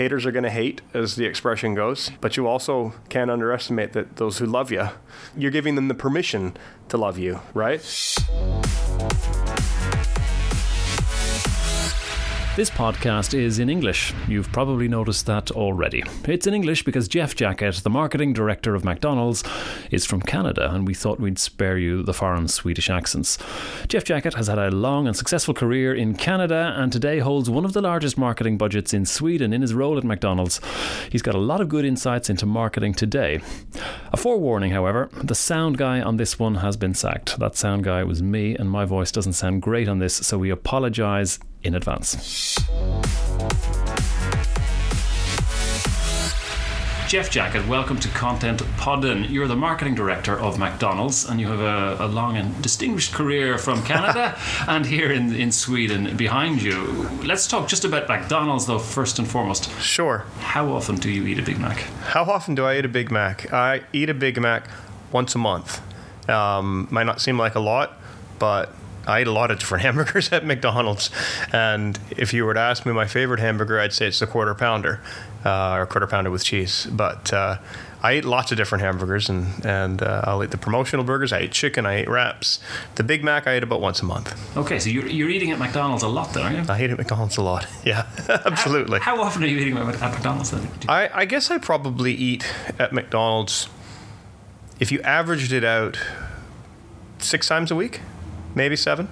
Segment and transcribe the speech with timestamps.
[0.00, 4.16] haters are going to hate, as the expression goes, but you also can't underestimate that
[4.16, 4.88] those who love you,
[5.36, 6.56] you're giving them the permission
[6.88, 7.82] to love you, right?
[12.56, 14.12] This podcast is in English.
[14.26, 16.02] You've probably noticed that already.
[16.26, 19.44] It's in English because Jeff Jackett, the marketing director of McDonald's,
[19.92, 23.38] is from Canada, and we thought we'd spare you the foreign Swedish accents.
[23.86, 27.64] Jeff Jackett has had a long and successful career in Canada and today holds one
[27.64, 30.60] of the largest marketing budgets in Sweden in his role at McDonald's.
[31.08, 33.40] He's got a lot of good insights into marketing today.
[34.12, 37.38] A forewarning, however, the sound guy on this one has been sacked.
[37.38, 40.50] That sound guy was me, and my voice doesn't sound great on this, so we
[40.50, 42.56] apologise in advance.
[47.10, 49.28] Jeff Jackett, welcome to Content Podden.
[49.28, 53.58] You're the marketing director of McDonald's, and you have a, a long and distinguished career
[53.58, 54.38] from Canada
[54.68, 57.08] and here in, in Sweden behind you.
[57.24, 59.76] Let's talk just about McDonald's, though, first and foremost.
[59.80, 60.24] Sure.
[60.38, 61.78] How often do you eat a Big Mac?
[62.02, 63.52] How often do I eat a Big Mac?
[63.52, 64.68] I eat a Big Mac
[65.10, 65.82] once a month.
[66.30, 68.00] Um, might not seem like a lot,
[68.38, 68.72] but
[69.10, 71.10] I eat a lot of different hamburgers at McDonald's.
[71.52, 74.54] And if you were to ask me my favorite hamburger, I'd say it's the quarter
[74.54, 75.00] pounder
[75.44, 76.86] uh, or quarter pounder with cheese.
[76.90, 77.58] But uh,
[78.02, 81.32] I eat lots of different hamburgers, and and uh, I'll eat the promotional burgers.
[81.32, 81.84] I eat chicken.
[81.84, 82.60] I eat wraps.
[82.94, 84.56] The Big Mac I eat about once a month.
[84.56, 86.64] Okay, so you're, you're eating at McDonald's a lot, then, are you?
[86.68, 87.66] I eat at McDonald's a lot.
[87.82, 89.00] Yeah, absolutely.
[89.00, 90.68] How, how, often are you eating at McDonald's then?
[90.86, 92.46] I, I guess I probably eat
[92.78, 93.68] at McDonald's.
[94.78, 95.98] If you averaged it out,
[97.18, 98.00] six times a week,
[98.54, 99.08] maybe seven.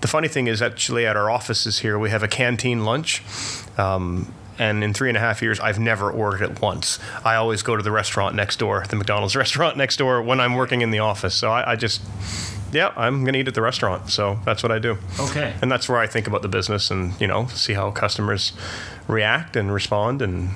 [0.00, 3.22] The funny thing is, actually, at our offices here, we have a canteen lunch.
[3.78, 6.98] Um, and in three and a half years, I've never ordered it once.
[7.24, 10.54] I always go to the restaurant next door, the McDonald's restaurant next door, when I'm
[10.54, 11.34] working in the office.
[11.34, 12.02] So I, I just,
[12.72, 14.10] yeah, I'm going to eat at the restaurant.
[14.10, 14.98] So that's what I do.
[15.20, 15.54] Okay.
[15.60, 18.52] And that's where I think about the business and, you know, see how customers
[19.08, 20.50] react and respond and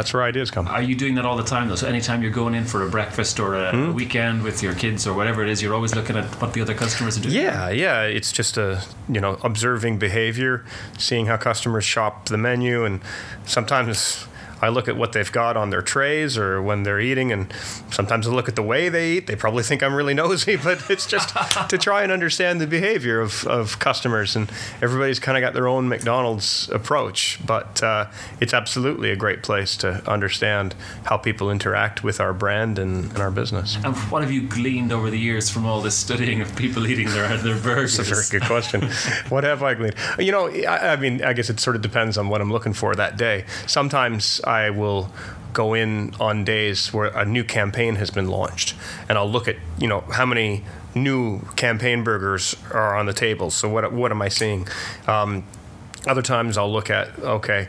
[0.00, 0.66] that's where ideas come.
[0.66, 1.74] Are you doing that all the time though?
[1.74, 3.92] So anytime you're going in for a breakfast or a, mm.
[3.92, 6.72] weekend with your kids or whatever it is, you're always looking at what the other
[6.72, 7.34] customers are doing.
[7.34, 8.04] Yeah, yeah.
[8.04, 10.64] It's just a you know observing behavior,
[10.96, 13.02] seeing how customers shop the menu, and
[13.44, 14.26] sometimes
[14.60, 17.52] I look at what they've got on their trays or when they're eating, and
[17.90, 19.26] sometimes I look at the way they eat.
[19.26, 21.34] They probably think I'm really nosy, but it's just
[21.68, 24.36] to try and understand the behavior of, of customers.
[24.36, 24.50] And
[24.82, 28.06] everybody's kind of got their own McDonald's approach, but uh,
[28.40, 33.18] it's absolutely a great place to understand how people interact with our brand and, and,
[33.18, 33.76] our business.
[33.84, 37.08] And what have you gleaned over the years from all this studying of people eating
[37.08, 37.96] their, their burgers?
[37.96, 38.82] That's a very good question.
[39.28, 39.94] what have I gleaned?
[40.18, 42.72] You know, I, I mean, I guess it sort of depends on what I'm looking
[42.72, 43.44] for that day.
[43.66, 45.12] Sometimes I will
[45.52, 48.74] go in on days where a new campaign has been launched,
[49.08, 53.50] and I'll look at you know how many new campaign burgers are on the table.
[53.50, 54.66] So what what am I seeing?
[55.06, 55.44] Um,
[56.06, 57.68] other times I'll look at okay,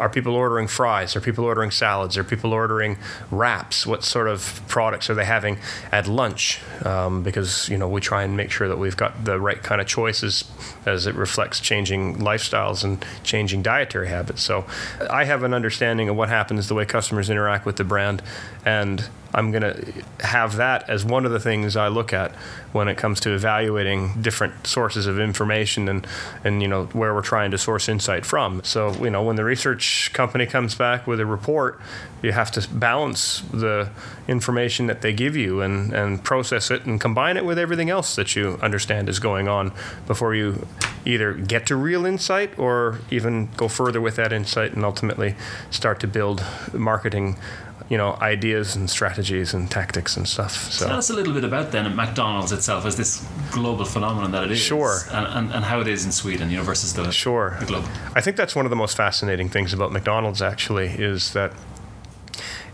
[0.00, 1.14] are people ordering fries?
[1.14, 2.16] Are people ordering salads?
[2.16, 2.96] Are people ordering
[3.30, 3.86] wraps?
[3.86, 5.58] What sort of products are they having
[5.92, 6.60] at lunch?
[6.84, 9.80] Um, because you know we try and make sure that we've got the right kind
[9.80, 10.50] of choices
[10.86, 14.42] as it reflects changing lifestyles and changing dietary habits.
[14.42, 14.64] So
[15.10, 18.22] I have an understanding of what happens the way customers interact with the brand,
[18.64, 22.34] and I'm going to have that as one of the things I look at
[22.72, 26.06] when it comes to evaluating different sources of information and,
[26.44, 28.62] and you know where we're trying to source insight from.
[28.64, 31.80] So you know when the research company comes back with a report,
[32.22, 33.90] you have to balance the
[34.28, 38.14] information that they give you and, and process it and combine it with everything else
[38.16, 39.72] that you understand is going on
[40.06, 40.66] before you
[41.04, 45.34] either get to real insight or even go further with that insight and ultimately
[45.70, 47.36] start to build marketing
[47.90, 50.52] you know ideas and strategies and tactics and stuff.
[50.72, 54.44] So tell us a little bit about then McDonald's itself as this global phenomenon that
[54.44, 54.60] it is.
[54.60, 55.00] Sure.
[55.12, 57.84] And, and, and how it is in Sweden, you know, versus the sure the globe.
[58.14, 61.52] I think that's one of the most fascinating things about McDonald's actually is that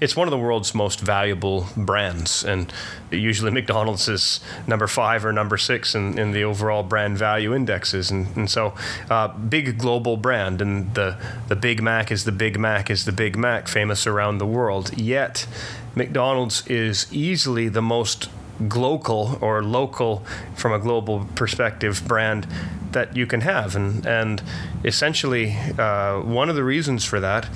[0.00, 2.72] it's one of the world's most valuable brands, and
[3.10, 8.10] usually McDonald's is number five or number six in, in the overall brand value indexes,
[8.10, 8.74] and, and so
[9.10, 11.16] uh, big global brand, and the
[11.48, 14.96] the Big Mac is the Big Mac is the Big Mac, famous around the world.
[14.98, 15.46] Yet,
[15.94, 18.28] McDonald's is easily the most
[18.68, 20.24] global or local
[20.54, 22.46] from a global perspective brand
[22.96, 24.42] that you can have and and
[24.84, 27.46] essentially uh, one of the reasons for that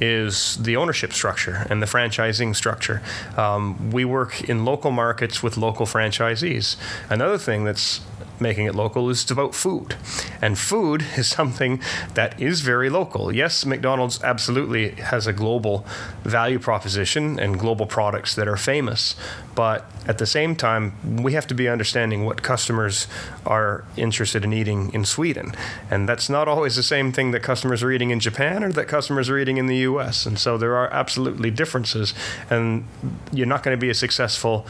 [0.00, 3.00] is the ownership structure and the franchising structure.
[3.36, 6.76] Um, we work in local markets with local franchisees.
[7.08, 8.00] Another thing that's
[8.42, 9.96] making it local is it's about food.
[10.40, 11.80] And food is something
[12.14, 13.34] that is very local.
[13.34, 15.86] Yes, McDonald's absolutely has a global
[16.24, 19.14] value proposition and global products that are famous,
[19.54, 23.06] but at the same time, we have to be understanding what customers
[23.46, 25.52] are interested in eating in Sweden.
[25.90, 28.88] And that's not always the same thing that customers are eating in Japan or that
[28.88, 30.26] customers are eating in the US.
[30.26, 32.14] And so there are absolutely differences.
[32.50, 32.84] And
[33.32, 34.66] you're not going to be a successful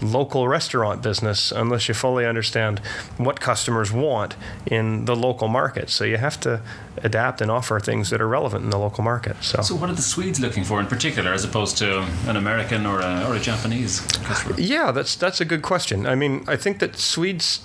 [0.00, 2.80] local restaurant business unless you fully understand
[3.18, 4.36] what customers want
[4.66, 5.90] in the local market.
[5.90, 6.60] So you have to
[7.02, 9.36] adapt and offer things that are relevant in the local market.
[9.42, 12.86] So, so what are the Swedes looking for in particular, as opposed to an American
[12.86, 14.54] or a, or a Japanese customer?
[14.58, 16.06] Yeah, that's that's a good question.
[16.06, 17.60] I mean, I think that Swedes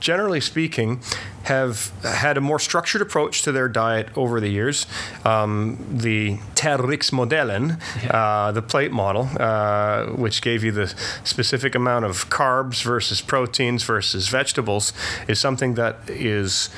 [0.00, 1.00] generally speaking,
[1.44, 4.86] have had a more structured approach to their diet over the years.
[5.24, 8.10] Um, the Tallriksmodellen, yeah.
[8.10, 13.82] uh, the plate model, uh, which gave you the specific amount of carbs versus proteins
[13.84, 14.92] versus vegetables,
[15.26, 16.70] is something that is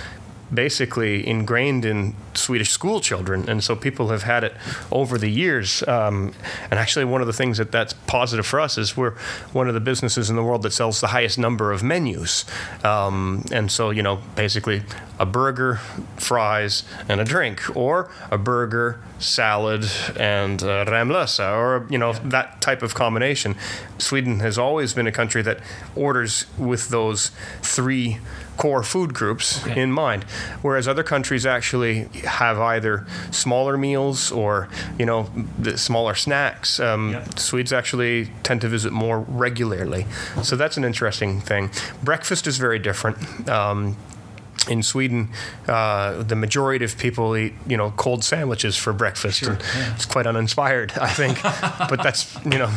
[0.52, 4.54] basically ingrained in Swedish school children, and so people have had it
[4.90, 5.86] over the years.
[5.86, 6.32] Um,
[6.70, 9.14] and actually, one of the things that that's positive for us is we're
[9.52, 12.44] one of the businesses in the world that sells the highest number of menus.
[12.84, 14.82] Um, and so, you know, basically
[15.18, 15.76] a burger,
[16.16, 19.84] fries, and a drink, or a burger, salad,
[20.18, 23.54] and uh, Ramlösa, or you know that type of combination.
[23.98, 25.60] Sweden has always been a country that
[25.94, 27.30] orders with those
[27.60, 28.18] three
[28.60, 29.80] core food groups okay.
[29.80, 30.22] in mind,
[30.60, 34.68] whereas other countries actually have either smaller meals or
[34.98, 36.78] you know the smaller snacks.
[36.78, 37.38] Um, yep.
[37.38, 40.04] Swedes actually tend to visit more regularly,
[40.42, 41.70] so that's an interesting thing.
[42.02, 43.48] Breakfast is very different.
[43.48, 43.96] Um,
[44.68, 45.30] in Sweden,
[45.68, 49.38] uh, the majority of people eat, you know, cold sandwiches for breakfast.
[49.38, 49.94] Sure, yeah.
[49.94, 51.42] It's quite uninspired, I think.
[51.88, 52.70] but that's, you know,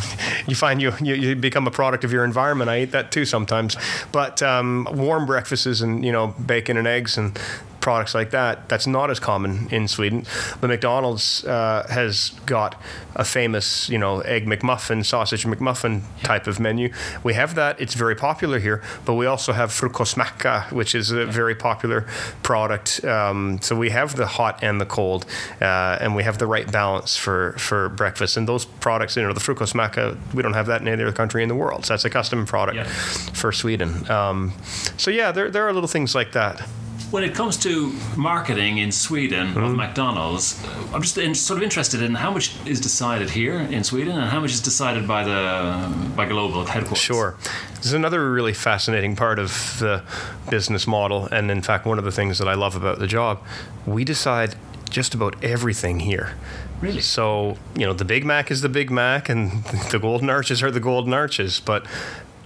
[0.47, 2.69] you find you, you, you become a product of your environment.
[2.69, 3.75] I eat that too sometimes.
[4.12, 7.38] But um, warm breakfasts and, you know, bacon and eggs and
[7.83, 8.69] products like that.
[8.69, 10.25] That's not as common in Sweden.
[10.62, 12.81] But McDonald's uh, has got
[13.13, 16.94] a famous, you know, egg McMuffin, sausage McMuffin type of menu.
[17.24, 17.81] We have that.
[17.81, 18.81] It's very popular here.
[19.03, 22.07] But we also have frukostmacka, which is a very popular
[22.41, 23.03] product.
[23.03, 25.25] Um, so we have the hot and the cold,
[25.62, 28.38] uh, and we have the right balance for for breakfast.
[28.38, 31.44] And those products, you know, the frukostmacka, we don't have that in any other country
[31.44, 31.85] in the world.
[31.85, 32.88] So that's a custom product
[33.33, 34.09] for Sweden.
[34.09, 34.53] Um,
[34.97, 36.65] so yeah, there there are little things like that.
[37.13, 39.63] When it comes to marketing in Sweden mm-hmm.
[39.63, 40.60] of McDonald's,
[40.92, 44.31] I'm just in, sort of interested in how much is decided here in Sweden and
[44.31, 46.98] how much is decided by the by global headquarters.
[46.98, 47.36] Sure,
[47.75, 50.01] this is another really fascinating part of the
[50.50, 53.44] business model, and in fact, one of the things that I love about the job,
[53.86, 54.56] we decide
[54.89, 56.33] just about everything here.
[56.81, 57.01] Really?
[57.01, 60.71] So, you know, the Big Mac is the Big Mac and the Golden Arches are
[60.71, 61.59] the Golden Arches.
[61.59, 61.86] But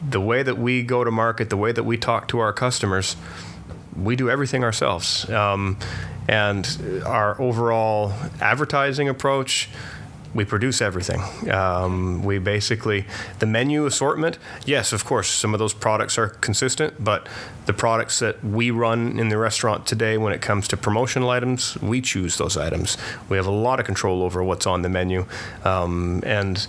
[0.02, 3.16] the way that we go to market, the way that we talk to our customers,
[4.02, 5.30] we do everything ourselves.
[5.30, 5.78] Um,
[6.28, 9.70] and our overall advertising approach,
[10.34, 11.50] we produce everything.
[11.50, 13.06] Um, we basically,
[13.40, 17.28] the menu assortment, yes, of course, some of those products are consistent, but
[17.66, 21.78] the products that we run in the restaurant today, when it comes to promotional items,
[21.82, 22.98] we choose those items.
[23.30, 25.26] We have a lot of control over what's on the menu.
[25.64, 26.68] Um, and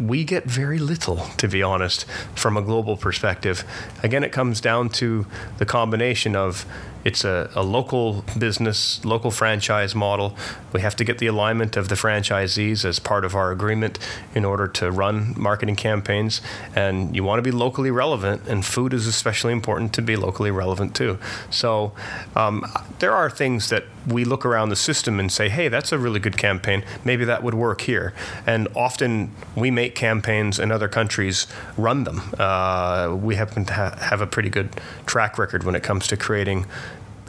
[0.00, 2.04] we get very little, to be honest,
[2.34, 3.64] from a global perspective.
[4.02, 5.26] Again, it comes down to
[5.58, 6.64] the combination of
[7.04, 10.36] it's a, a local business, local franchise model.
[10.72, 13.98] We have to get the alignment of the franchisees as part of our agreement
[14.34, 16.40] in order to run marketing campaigns.
[16.74, 20.50] And you want to be locally relevant, and food is especially important to be locally
[20.50, 21.18] relevant too.
[21.50, 21.92] So
[22.36, 22.64] um,
[22.98, 26.20] there are things that we look around the system and say, hey, that's a really
[26.20, 26.84] good campaign.
[27.04, 28.14] Maybe that would work here.
[28.46, 31.46] And often we make campaigns and other countries
[31.76, 32.22] run them.
[32.38, 34.70] Uh, we happen to ha- have a pretty good
[35.06, 36.66] track record when it comes to creating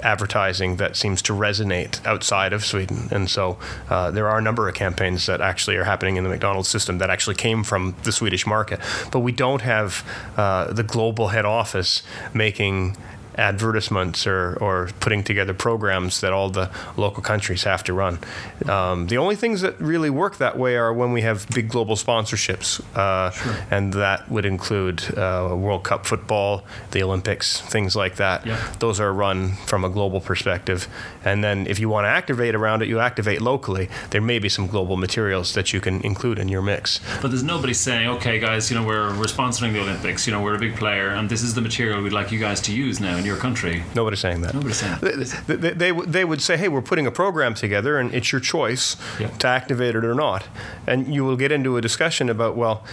[0.03, 3.07] advertising that seems to resonate outside of Sweden.
[3.11, 3.57] And so
[3.89, 6.97] uh, there are a number of campaigns that actually are happening in the McDonald's system
[6.99, 8.79] that actually came from the Swedish market.
[9.11, 10.05] But we don't have
[10.37, 12.03] uh, the global head office
[12.33, 12.97] making
[13.35, 18.19] advertisements or, or putting together programs that all the local countries have to run.
[18.67, 21.95] Um, the only things that really work that way are when we have big global
[21.95, 23.55] sponsorships, uh, sure.
[23.69, 28.45] and that would include uh, World Cup football, the Olympics, things like that.
[28.45, 28.73] Yeah.
[28.79, 30.87] Those are run from a global perspective.
[31.23, 33.89] And then if you want to activate around it, you activate locally.
[34.09, 36.99] There may be some global materials that you can include in your mix.
[37.21, 40.41] But there's nobody saying, okay, guys, you know, we're, we're sponsoring the Olympics, you know,
[40.41, 42.99] we're a big player, and this is the material we'd like you guys to use
[42.99, 43.83] now in your country.
[43.95, 44.53] Nobody's saying that.
[44.53, 45.47] Nobody's saying that.
[45.47, 48.41] They, they, they, they would say, hey, we're putting a program together and it's your
[48.41, 49.27] choice yeah.
[49.27, 50.47] to activate it or not.
[50.87, 52.83] And you will get into a discussion about, well,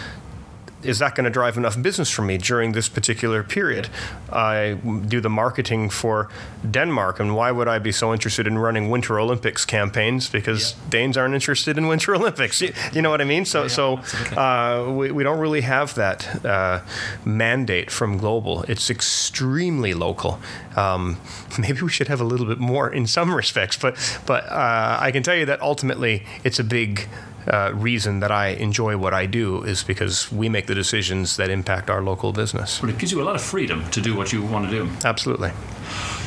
[0.82, 3.88] is that going to drive enough business for me during this particular period?
[4.32, 6.28] I do the marketing for
[6.68, 10.28] Denmark, and why would I be so interested in running Winter Olympics campaigns?
[10.28, 10.90] Because yeah.
[10.90, 12.60] Danes aren't interested in Winter Olympics.
[12.60, 13.44] You, you know what I mean?
[13.44, 13.96] So, yeah, so
[14.36, 16.80] uh, we, we don't really have that uh,
[17.24, 18.62] mandate from global.
[18.64, 20.38] It's extremely local.
[20.76, 21.18] Um,
[21.58, 25.10] maybe we should have a little bit more in some respects, but but uh, I
[25.10, 27.08] can tell you that ultimately it's a big
[27.48, 31.50] uh, reason that I enjoy what I do is because we make the decisions that
[31.50, 32.78] impact our local business.
[32.80, 34.90] But it gives you a lot of freedom to do what you want to do.
[35.04, 35.52] Absolutely.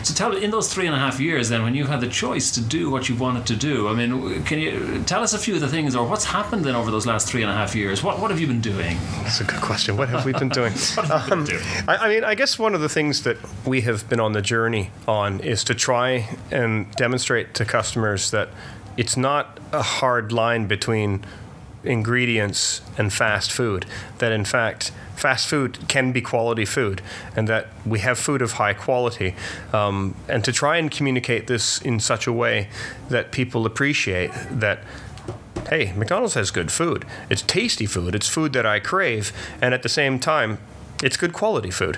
[0.04, 2.50] So tell in those three and a half years, then, when you had the choice
[2.52, 5.54] to do what you wanted to do, I mean, can you tell us a few
[5.54, 8.02] of the things, or what's happened then over those last three and a half years?
[8.02, 8.98] What what have you been doing?
[9.22, 9.98] That's a good question.
[9.98, 10.74] What have we been doing?
[11.12, 11.62] um, doing?
[11.88, 14.42] I, I mean, I guess one of the things that we have been on the
[14.42, 18.50] journey on is to try and demonstrate to customers that
[18.98, 21.24] it's not a hard line between
[21.84, 23.86] ingredients and fast food.
[24.20, 27.02] That in fact, fast food can be quality food,
[27.36, 29.36] and that we have food of high quality.
[29.74, 32.70] Um, and to try and communicate this in such a way
[33.10, 34.80] that people appreciate that.
[35.70, 37.06] Hey, McDonald's has good food.
[37.30, 38.16] It's tasty food.
[38.16, 39.32] It's food that I crave.
[39.62, 40.58] And at the same time,
[41.02, 41.98] it's good quality food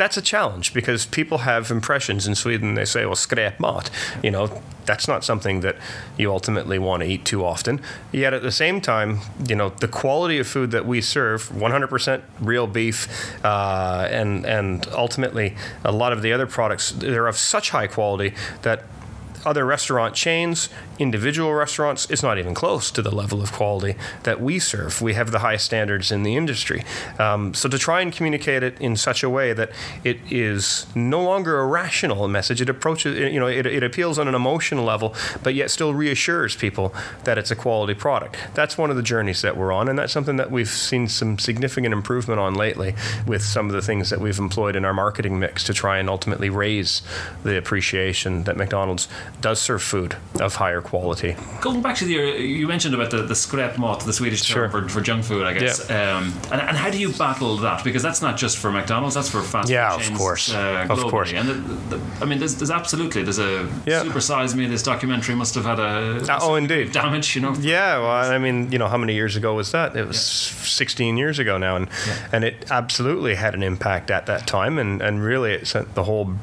[0.00, 2.72] that's a challenge because people have impressions in Sweden.
[2.72, 3.90] They say, well, skräpmat.
[4.22, 5.76] You know, that's not something that
[6.16, 7.80] you ultimately want to eat too often.
[8.12, 12.22] Yet at the same time, you know, the quality of food that we serve, 100%
[12.40, 13.08] real beef,
[13.44, 18.34] uh, and and ultimately a lot of the other products, they're of such high quality
[18.62, 18.84] that
[19.44, 20.68] other restaurant chains,
[21.00, 25.00] individual restaurants, it's not even close to the level of quality that we serve.
[25.00, 26.84] We have the highest standards in the industry.
[27.18, 29.70] Um, so to try and communicate it in such a way that
[30.04, 34.28] it is no longer a rational message, it approaches, you know, it, it appeals on
[34.28, 38.36] an emotional level, but yet still reassures people that it's a quality product.
[38.54, 41.38] That's one of the journeys that we're on, and that's something that we've seen some
[41.38, 42.94] significant improvement on lately
[43.26, 46.10] with some of the things that we've employed in our marketing mix to try and
[46.10, 47.00] ultimately raise
[47.42, 49.08] the appreciation that McDonald's
[49.40, 50.89] does serve food of higher quality.
[51.60, 54.82] Going back to the, you mentioned about the, the skräpmat, the Swedish term sure.
[54.82, 55.88] for, for junk food, I guess.
[55.88, 56.16] Yeah.
[56.16, 57.84] Um, and, and how do you battle that?
[57.84, 60.10] Because that's not just for McDonald's, that's for fast yeah, food chains.
[60.10, 60.52] of course.
[60.52, 61.32] Uh, of course.
[61.32, 61.54] And the,
[61.96, 64.02] the, I mean, there's, there's absolutely, there's a yeah.
[64.02, 66.22] Super Size Me, this documentary must have had a.
[66.28, 66.92] Uh, oh, indeed.
[67.00, 67.54] Damage, you know.
[67.60, 69.96] Yeah, well, I mean, you know, how many years ago was that?
[69.96, 70.64] It was yeah.
[70.64, 71.76] 16 years ago now.
[71.76, 72.28] And, yeah.
[72.32, 74.78] and it absolutely had an impact at that time.
[74.78, 76.34] And, and really, it sent the whole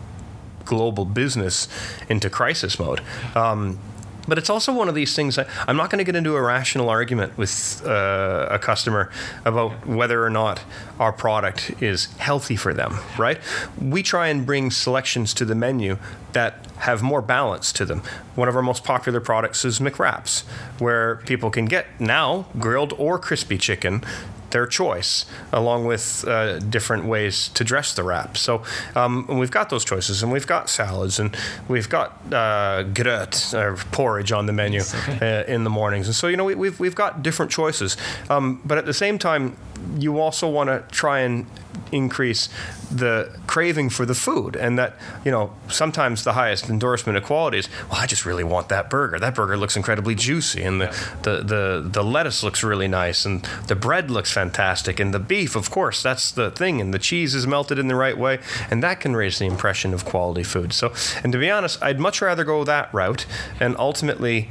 [0.68, 1.68] global business
[2.10, 3.02] into crisis mode.
[3.36, 3.80] Um,
[4.28, 5.38] but it's also one of these things.
[5.38, 9.10] I, am not going to get into a rational argument with uh, a customer
[9.46, 10.62] about whether or not
[11.00, 13.40] our product is healthy for them, right?
[13.82, 15.98] We try and bring selections to the menu
[16.34, 18.04] that have more balance to them.
[18.36, 20.44] One of our most popular products is McWraps,
[20.80, 24.04] where people can get now grilled or crispy chicken
[24.52, 28.38] their choice, along with uh, different ways to dress the wrap.
[28.38, 28.64] So
[28.96, 31.36] um, we've got those choices, and we've got salads, and
[31.68, 34.82] we've got uh, gröt or porridge on the menu
[35.22, 36.08] uh, in the mornings.
[36.08, 37.98] And so you know we, have we've, we've got different choices,
[38.30, 39.56] um, but at the same time,
[39.98, 41.46] you also want to try and
[41.92, 42.50] increase
[42.92, 47.58] the craving for the food and that you know sometimes the highest endorsement of quality
[47.58, 49.20] is well i just really want that burger.
[49.20, 50.88] That burger looks incredibly juicy and the,
[51.24, 55.56] the, the, the lettuce looks really nice and the bread looks fantastic and the beef
[55.56, 58.82] of course that's the thing and the cheese is melted in the right way and
[58.84, 60.74] that can raise the impression of quality food.
[60.74, 60.94] So
[61.24, 63.26] and to be honest i'd much rather go that route
[63.60, 64.50] and ultimately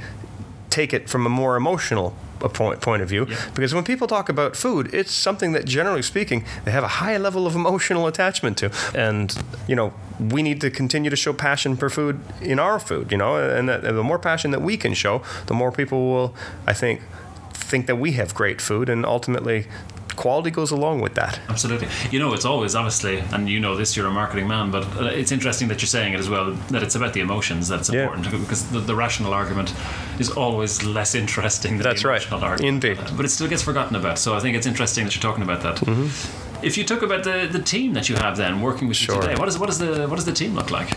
[0.76, 2.14] take it from a more emotional
[2.52, 3.26] point point of view.
[3.54, 7.16] Because when people talk about food, it's something that generally speaking they have a high
[7.16, 11.76] level of emotional attachment to, and you know we need to continue to show passion
[11.76, 13.11] for food in our food.
[13.11, 16.00] You know, and, that, and the more passion that we can show, the more people
[16.12, 16.35] will,
[16.66, 17.00] I think,
[17.52, 19.66] think that we have great food, and ultimately
[20.16, 21.38] quality goes along with that.
[21.49, 21.88] Absolutely.
[22.11, 25.04] You know, it's always obviously, and you know this, you're a marketing man, but uh,
[25.04, 28.02] it's interesting that you're saying it as well, that it's about the emotions that's yeah.
[28.02, 29.75] important because the, the, rational argument
[30.18, 32.50] is always less interesting than that's the emotional right.
[32.50, 32.85] argument.
[32.85, 33.16] Indeed.
[33.16, 34.18] But it still gets forgotten about.
[34.18, 35.76] So I think it's interesting that you're talking about that.
[35.76, 36.64] Mm-hmm.
[36.64, 39.16] If you talk about the, the team that you have then working with sure.
[39.16, 40.96] you today, what, is, what, is the, what does the team look like?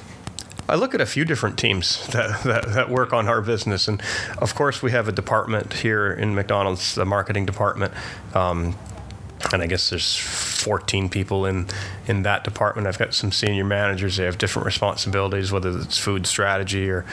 [0.69, 3.88] I look at a few different teams that, that, that, work on our business.
[3.88, 4.01] And
[4.38, 7.93] of course, we have a department here in McDonald's, the marketing department.
[8.33, 8.75] Um,
[9.51, 11.68] and I guess there's 14 people in
[12.08, 12.88] in that department.
[12.88, 14.18] I've got some senior managers.
[14.18, 17.06] They have different responsibilities, whether it's food strategy or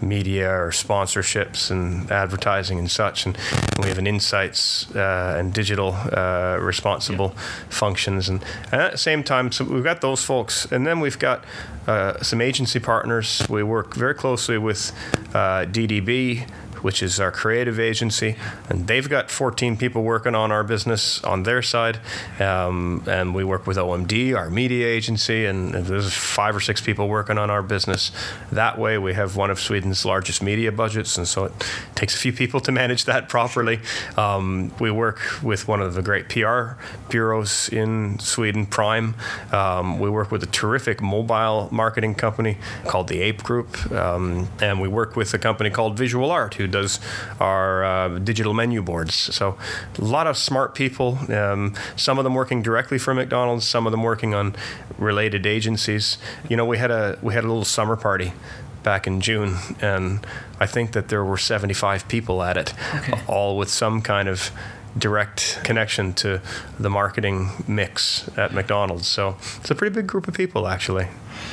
[0.00, 3.26] media or sponsorships and advertising and such.
[3.26, 3.36] And,
[3.78, 7.42] we have an insights uh, and digital uh, responsible yeah.
[7.70, 8.28] functions.
[8.28, 11.44] And, and, at the same time, so we've got those folks, and then we've got
[11.86, 13.44] uh, some agency partners.
[13.48, 14.92] We work very closely with
[15.34, 16.46] uh, DDB
[16.82, 18.36] which is our creative agency,
[18.68, 21.98] and they've got 14 people working on our business on their side.
[22.40, 27.08] Um, and we work with OMD, our media agency, and there's five or six people
[27.08, 28.10] working on our business.
[28.50, 31.52] That way, we have one of Sweden's largest media budgets, and so it
[31.94, 33.80] takes a few people to manage that properly.
[34.16, 36.72] Um, we work with one of the great PR
[37.08, 39.14] bureaus in Sweden, Prime.
[39.52, 44.80] Um, we work with a terrific mobile marketing company called the Ape Group, um, and
[44.80, 46.98] we work with a company called Visual Art who does
[47.38, 49.14] our uh, digital menu boards.
[49.14, 49.56] So
[49.98, 51.18] a lot of smart people.
[51.32, 54.56] Um, some of them working directly for McDonald's, some of them working on
[54.98, 56.18] related agencies.
[56.48, 58.32] You know, we had a we had a little summer party
[58.82, 60.26] back in June, and
[60.58, 63.20] I think that there were 75 people at it, Okay.
[63.28, 64.50] all with some kind of
[64.98, 66.40] direct connection to
[66.78, 69.06] the marketing mix at McDonald's.
[69.06, 71.08] So it's a pretty big group of people, actually.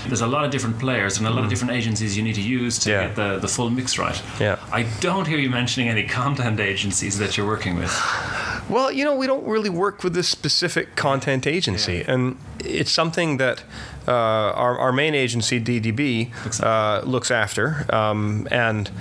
[0.08, 2.42] There's a lot of different players and a lot of different agencies you need to
[2.42, 2.90] use to.
[2.90, 3.08] Yeah.
[3.08, 4.22] get the, the full mix right.
[4.40, 4.60] Yeah.
[4.72, 7.92] I don't hear you mentioning any content agencies that you're working with.
[8.70, 13.38] Well, you know, we don't really work with this specific content agency, and it's something
[13.38, 13.64] that
[14.08, 17.86] uh, our, our main agency, DDB, Looks uh, looks after.
[17.90, 18.92] Um, and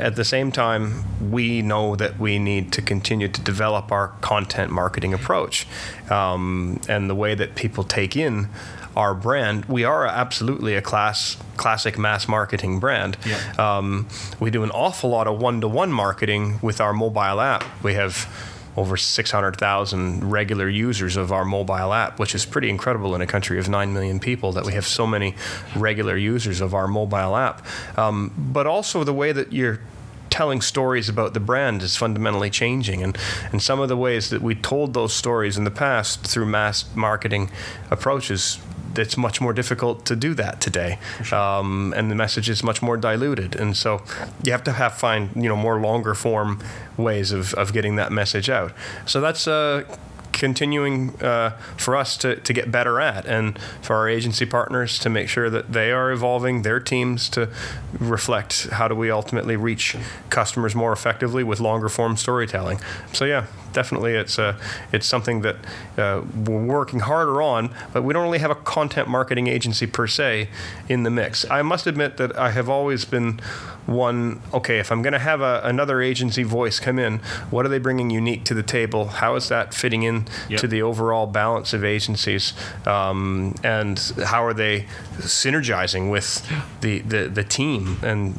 [0.00, 4.72] at the same time, we know that we need to continue to develop our content
[4.72, 5.66] marketing approach
[6.10, 8.48] um, and the way that people take in
[8.96, 9.66] our brand.
[9.66, 13.16] We are absolutely a class classic mass marketing brand.
[13.24, 13.38] Yeah.
[13.58, 14.08] Um,
[14.40, 17.64] we do an awful lot of one-to-one marketing with our mobile app.
[17.82, 18.26] We have
[18.76, 23.58] over 600,000 regular users of our mobile app, which is pretty incredible in a country
[23.58, 25.34] of 9 million people that we have so many
[25.76, 27.66] regular users of our mobile app.
[27.98, 29.80] Um, but also the way that you're
[30.30, 33.02] telling stories about the brand is fundamentally changing.
[33.02, 33.18] And,
[33.52, 36.84] and some of the ways that we told those stories in the past through mass
[36.94, 37.50] marketing
[37.90, 38.58] approaches
[38.96, 40.98] it's much more difficult to do that today.
[41.32, 43.54] Um, and the message is much more diluted.
[43.54, 44.02] And so
[44.42, 46.62] you have to have find you know more longer form
[46.96, 48.72] ways of, of getting that message out.
[49.06, 49.84] So that's uh,
[50.40, 55.10] continuing uh, for us to, to get better at and for our agency partners to
[55.10, 57.48] make sure that they are evolving their teams to
[57.98, 59.96] reflect how do we ultimately reach
[60.30, 62.80] customers more effectively with longer form storytelling.
[63.12, 64.58] So yeah definitely it's uh,
[64.92, 65.56] it's something that
[65.98, 70.06] uh, we're working harder on but we don't really have a content marketing agency per
[70.06, 70.48] se
[70.88, 71.48] in the mix.
[71.50, 73.40] I must admit that i have always been
[73.86, 77.18] one okay if i'm going to have a, another agency voice come in
[77.50, 79.06] what are they bringing unique to the table?
[79.06, 80.60] How is that fitting in Yep.
[80.60, 82.52] to the overall balance of agencies?
[82.86, 84.86] Um, and how are they
[85.18, 86.46] synergizing with
[86.80, 87.98] the, the, the team?
[88.02, 88.38] And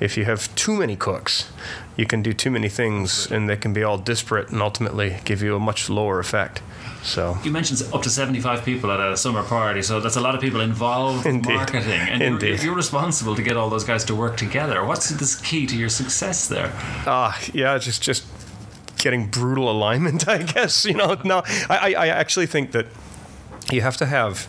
[0.00, 1.50] if you have too many cooks
[1.98, 5.42] you can do too many things and they can be all disparate and ultimately give
[5.42, 6.62] you a much lower effect
[7.02, 10.34] so You mentioned up to 75 people at a summer party, so that's a lot
[10.34, 11.92] of people involved in marketing.
[11.92, 14.84] And you're, you're responsible to get all those guys to work together.
[14.84, 16.70] What's the key to your success there?
[17.06, 18.26] Ah, yeah, just just
[18.98, 20.84] getting brutal alignment, I guess.
[20.84, 22.86] You know, no, I, I I actually think that
[23.70, 24.46] you have to have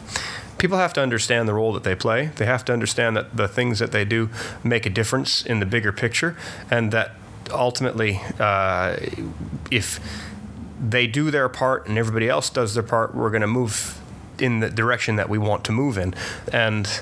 [0.57, 2.31] people have to understand the role that they play.
[2.35, 4.29] They have to understand that the things that they do
[4.63, 6.35] make a difference in the bigger picture,
[6.69, 7.11] and that
[7.51, 8.97] ultimately, uh,
[9.71, 9.99] if
[10.81, 13.99] they do their part and everybody else does their part, we're going to move
[14.39, 16.13] in the direction that we want to move in,
[16.53, 17.01] and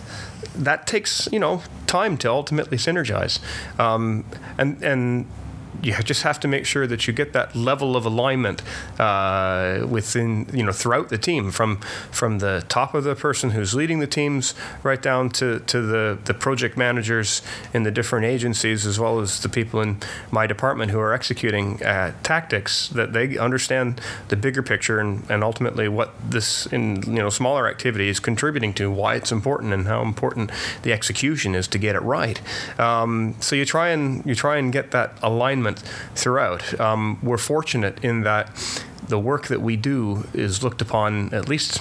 [0.55, 3.39] that takes you know time to ultimately synergize,
[3.79, 4.25] um,
[4.57, 5.27] and and
[5.82, 8.62] you just have to make sure that you get that level of alignment
[9.00, 11.78] uh, within you know throughout the team from
[12.12, 16.18] from the top of the person who's leading the teams right down to, to the,
[16.26, 17.42] the project managers
[17.74, 19.98] in the different agencies as well as the people in
[20.32, 25.44] my department who are executing uh, tactics that they understand the bigger picture and, and
[25.44, 29.88] ultimately what this in you know smaller activity is contributing to why it's important and
[29.88, 30.52] how important
[30.84, 32.42] the execution is to get it right.
[32.80, 36.80] Um, so you try and you try and get that alignment throughout.
[36.80, 38.49] Um, we're fortunate in that
[39.08, 41.80] the work that we do is looked upon at least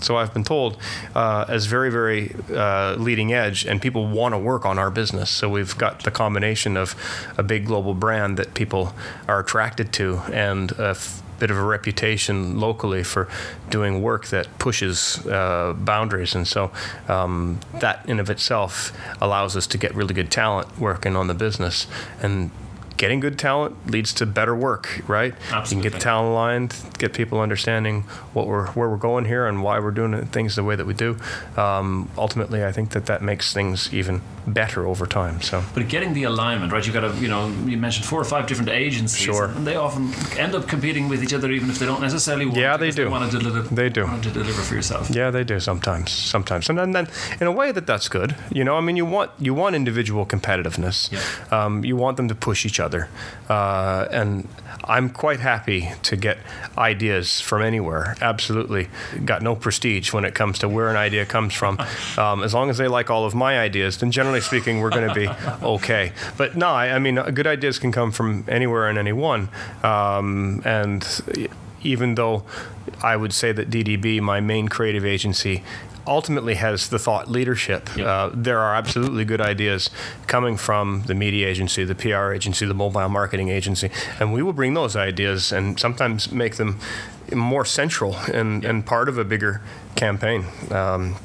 [0.00, 0.76] so I've been told
[1.14, 5.30] uh, as very very uh, leading edge and people want to work on our business.
[5.30, 6.94] So we've got the combination of
[7.36, 8.92] a big global brand that people
[9.26, 13.28] are attracted to and a f- bit of a reputation locally for
[13.70, 16.34] doing work that pushes uh, boundaries.
[16.34, 16.72] And so
[17.06, 21.34] um, that in of itself allows us to get really good talent working on the
[21.34, 21.86] business.
[22.20, 22.50] And
[22.98, 25.32] getting good talent leads to better work, right?
[25.32, 25.90] You can Absolutely.
[25.90, 28.02] get the talent aligned, get people understanding
[28.34, 30.94] what we're where we're going here and why we're doing things the way that we
[30.94, 31.16] do.
[31.56, 35.40] Um, ultimately, I think that that makes things even better over time.
[35.42, 36.84] So But getting the alignment, right?
[36.84, 39.20] You've got to, you know, you mentioned four or five different agencies.
[39.24, 39.46] Sure.
[39.46, 42.56] And they often end up competing with each other, even if they don't necessarily want
[42.58, 43.10] Yeah, to, they do.
[43.10, 44.04] want to deliver, They do.
[44.04, 45.10] Want to deliver for yourself.
[45.10, 47.08] yeah, they do sometimes, sometimes, and then, then
[47.40, 48.34] in a way that that's good.
[48.50, 51.12] You know, I mean, you want you want individual competitiveness.
[51.12, 51.20] Yeah.
[51.66, 52.87] Um, you want them to push each other.
[52.88, 53.08] Other.
[53.48, 54.48] Uh, and
[54.84, 56.38] I'm quite happy to get
[56.78, 58.16] ideas from anywhere.
[58.22, 58.88] Absolutely.
[59.22, 61.78] Got no prestige when it comes to where an idea comes from.
[62.16, 65.08] Um, as long as they like all of my ideas, then generally speaking, we're going
[65.08, 65.28] to be
[65.62, 66.12] okay.
[66.36, 69.48] But no, I, I, mean, good ideas can come from anywhere and anyone.
[69.84, 71.06] Um, and
[71.82, 72.44] even though
[73.02, 75.62] I would say that DDB, my main creative agency,
[76.08, 77.88] ultimately has the thought leadership.
[77.96, 78.06] Yep.
[78.06, 79.90] Uh, there are absolutely good ideas
[80.26, 84.52] coming from the media agency, the PR agency, the mobile marketing agency, and we will
[84.52, 86.80] bring those ideas and sometimes make them
[87.34, 88.70] more central and, yep.
[88.70, 89.60] and part of a bigger
[89.94, 90.46] campaign.
[90.70, 91.16] Um,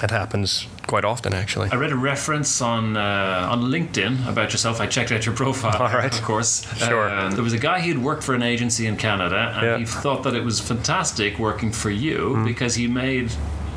[0.00, 1.68] that happens quite often, actually.
[1.70, 4.80] I read a reference on uh, on LinkedIn about yourself.
[4.80, 6.12] I checked out your profile, All right.
[6.12, 6.64] of course.
[6.78, 7.08] Sure.
[7.10, 9.78] Uh, there was a guy who had worked for an agency in Canada, and yeah.
[9.78, 12.44] he thought that it was fantastic working for you mm.
[12.44, 13.30] because he made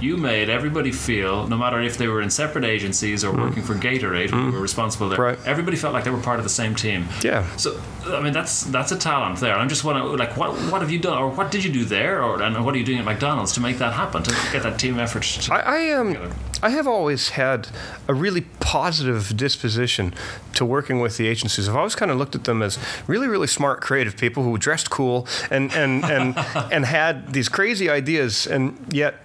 [0.04, 3.42] you made everybody feel, no matter if they were in separate agencies or mm.
[3.42, 4.46] working for Gatorade, mm.
[4.46, 5.40] who were responsible there, right.
[5.46, 7.08] everybody felt like they were part of the same team.
[7.24, 7.48] Yeah.
[7.56, 9.56] So, I mean, that's that's a talent there.
[9.56, 12.22] I'm just wondering, like, what what have you done, or what did you do there,
[12.22, 14.78] or and what are you doing at McDonald's to make that happen, to get that
[14.78, 15.50] team effort?
[15.50, 17.70] I, I um, I have always had
[18.08, 20.14] a really positive disposition
[20.54, 21.70] to working with the agencies.
[21.70, 24.90] I've always kind of looked at them as really, really smart, creative people who dressed
[24.90, 26.38] cool and and and
[26.72, 29.16] and had these crazy ideas, and yet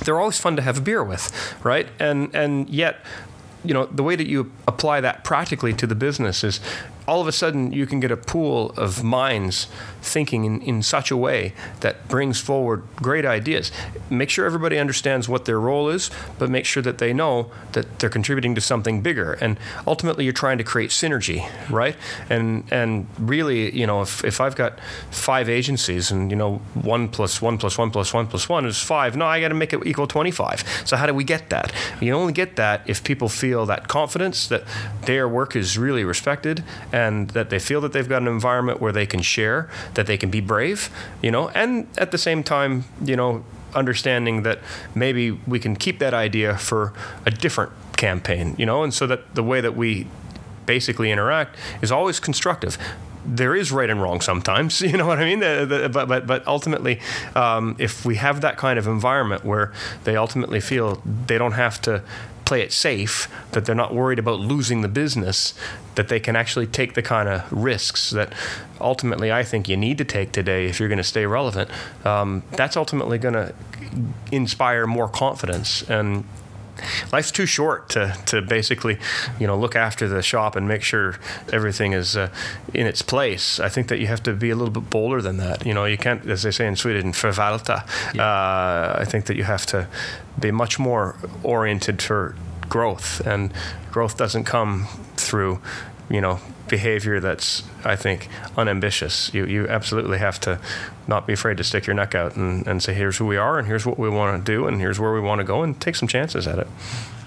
[0.00, 1.88] they're always fun to have a beer with, right?
[1.98, 3.00] And and yet,
[3.64, 6.60] you know, the way that you apply that practically to the business is
[7.06, 9.68] all of a sudden you can get a pool of minds
[10.00, 13.70] thinking in, in such a way that brings forward great ideas.
[14.10, 17.98] Make sure everybody understands what their role is, but make sure that they know that
[17.98, 19.34] they're contributing to something bigger.
[19.34, 21.96] And ultimately, you're trying to create synergy, right?
[22.28, 24.78] And and really, you know, if, if I've got
[25.10, 28.78] five agencies and you know one plus one plus one plus one plus one is
[28.78, 30.82] five, no, I got to make it equal 25.
[30.84, 31.72] So how do we get that?
[32.00, 34.64] You only get that if people feel that confidence that
[35.02, 36.64] their work is really respected
[36.94, 40.16] and that they feel that they've got an environment where they can share, that they
[40.16, 44.60] can be brave, you know, and at the same time, you know, understanding that
[44.94, 46.92] maybe we can keep that idea for
[47.26, 50.06] a different campaign, you know, and so that the way that we
[50.66, 52.78] basically interact is always constructive
[53.26, 54.82] there is right and wrong sometimes.
[54.94, 55.40] You know what I mean?
[55.40, 57.00] The, the, but, but, but ultimately,
[57.34, 59.72] um, if we have that kind of environment where
[60.04, 62.02] they ultimately feel they don't have to
[62.44, 65.54] play it safe, that they're not worried about losing the business,
[65.94, 68.32] that they can actually take the kind of risks that
[68.80, 71.70] ultimately I think you need to take today if you're going to stay relevant.
[72.04, 73.54] Um, that's ultimately going to
[74.32, 76.24] inspire more confidence and
[77.12, 78.98] life's too short to, to basically,
[79.38, 81.18] you know, look after the shop and make sure
[81.52, 82.28] everything is uh,
[82.72, 83.60] in its place.
[83.60, 85.66] I think that you have to be a little bit bolder than that.
[85.66, 87.84] You know, you can't, as they say in Sweden, förvalta.
[88.14, 88.22] Yeah.
[88.22, 89.86] Uh, I think that you have to
[90.40, 92.34] be much more oriented for
[92.68, 93.52] growth, and
[93.92, 95.60] growth doesn't come through,
[96.10, 99.32] you know, behavior that's, I think, unambitious.
[99.32, 100.60] You, you absolutely have to
[101.06, 103.58] not be afraid to stick your neck out and, and say, here's who we are,
[103.58, 105.80] and here's what we want to do, and here's where we want to go, and
[105.80, 106.68] take some chances at it.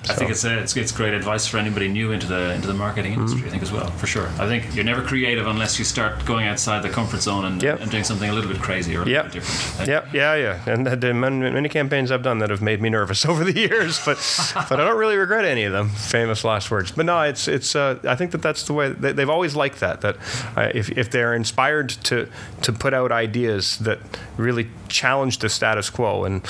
[0.09, 2.73] I think it's, a, it's, it's great advice for anybody new into the into the
[2.73, 3.21] marketing mm-hmm.
[3.21, 3.41] industry.
[3.41, 3.47] Mm-hmm.
[3.47, 4.27] I think as well, for sure.
[4.39, 7.81] I think you're never creative unless you start going outside the comfort zone and, yep.
[7.81, 9.25] and doing something a little bit crazy or a yep.
[9.25, 9.89] little bit different.
[9.89, 10.73] Yeah, yeah, yeah.
[10.73, 14.17] And the many campaigns I've done that have made me nervous over the years, but
[14.69, 15.89] but I don't really regret any of them.
[15.89, 16.91] Famous last words.
[16.91, 17.75] But no, it's it's.
[17.75, 20.01] Uh, I think that that's the way they, have always liked that.
[20.01, 20.17] That
[20.55, 22.27] uh, if if they're inspired to
[22.61, 23.99] to put out ideas that
[24.37, 26.43] really challenge the status quo and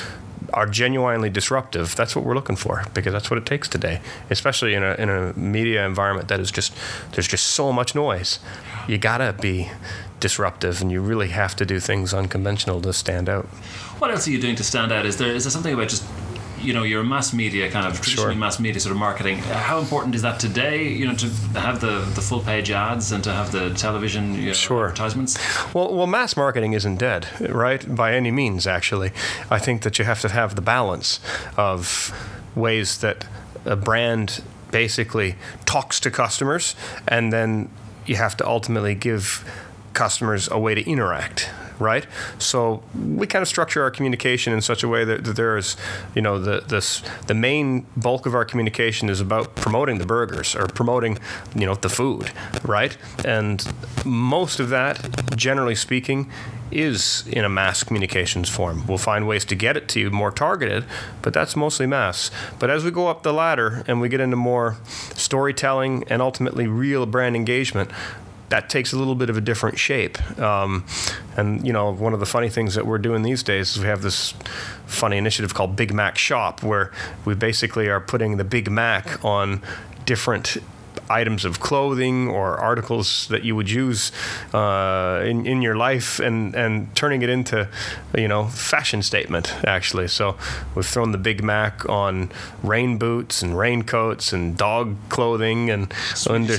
[0.52, 4.74] are genuinely disruptive, that's what we're looking for because that's what it takes today, especially
[4.74, 6.72] in a, in a media environment that is just,
[7.12, 8.38] there's just so much noise.
[8.86, 9.70] You gotta be
[10.20, 13.46] disruptive and you really have to do things unconventional to stand out.
[13.98, 15.06] What else are you doing to stand out?
[15.06, 16.04] Is there, is there something about just
[16.60, 18.40] you know your mass media kind of traditionally sure.
[18.40, 21.26] mass media sort of marketing how important is that today you know to
[21.58, 24.86] have the the full page ads and to have the television you know, sure.
[24.86, 25.38] advertisements
[25.74, 29.10] well well mass marketing isn't dead right by any means actually
[29.50, 31.20] i think that you have to have the balance
[31.56, 32.12] of
[32.54, 33.26] ways that
[33.64, 36.74] a brand basically talks to customers
[37.06, 37.70] and then
[38.06, 39.44] you have to ultimately give
[39.92, 42.06] customers a way to interact right?
[42.38, 45.76] So we kind of structure our communication in such a way that, that there is,
[46.14, 50.54] you know, the this the main bulk of our communication is about promoting the burgers
[50.54, 51.18] or promoting,
[51.54, 52.30] you know, the food,
[52.64, 52.96] right?
[53.24, 53.66] And
[54.04, 56.30] most of that, generally speaking,
[56.70, 58.86] is in a mass communications form.
[58.86, 60.84] We'll find ways to get it to you more targeted,
[61.22, 62.30] but that's mostly mass.
[62.58, 64.76] But as we go up the ladder and we get into more
[65.14, 67.90] storytelling and ultimately real brand engagement,
[68.48, 70.18] that takes a little bit of a different shape.
[70.38, 70.84] Um,
[71.36, 73.86] and you know, one of the funny things that we're doing these days is we
[73.86, 74.34] have this
[74.86, 76.92] funny initiative called Big Mac Shop, where
[77.24, 79.62] we basically are putting the Big Mac on
[80.06, 80.56] different
[81.10, 84.12] items of clothing or articles that you would use
[84.52, 87.68] uh, in, in your life and, and turning it into,
[88.16, 90.08] you know, fashion statement, actually.
[90.08, 90.36] So
[90.74, 92.30] we've thrown the Big Mac on
[92.62, 95.92] rain boots and raincoats and dog clothing and
[96.28, 96.54] under,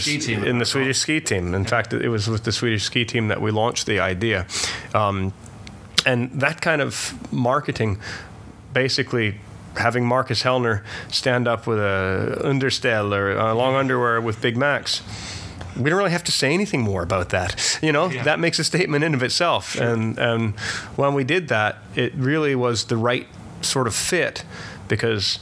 [0.45, 1.53] in the Swedish ski team.
[1.53, 4.47] In fact, it was with the Swedish ski team that we launched the idea.
[4.93, 5.33] Um,
[6.05, 7.99] and that kind of marketing
[8.73, 9.35] basically
[9.79, 15.01] having Marcus Hellner stand up with a understell or a long underwear with Big Macs
[15.79, 17.79] we don't really have to say anything more about that.
[17.81, 18.23] You know, yeah.
[18.23, 19.71] that makes a statement in of itself.
[19.71, 19.87] Sure.
[19.87, 20.59] And and
[20.97, 23.27] when we did that, it really was the right
[23.61, 24.43] sort of fit
[24.87, 25.39] because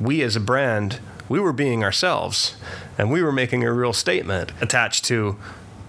[0.00, 2.56] we as a brand, we were being ourselves
[2.98, 5.38] and we were making a real statement attached to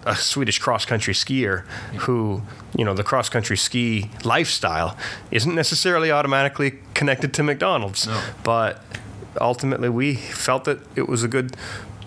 [0.06, 1.66] a Swedish cross country skier
[2.00, 2.42] who,
[2.78, 4.98] you know, the cross country ski lifestyle
[5.32, 8.08] isn't necessarily automatically connected to McDonald's.
[8.08, 8.22] No.
[8.44, 8.84] But
[9.40, 11.56] ultimately, we felt that it was a good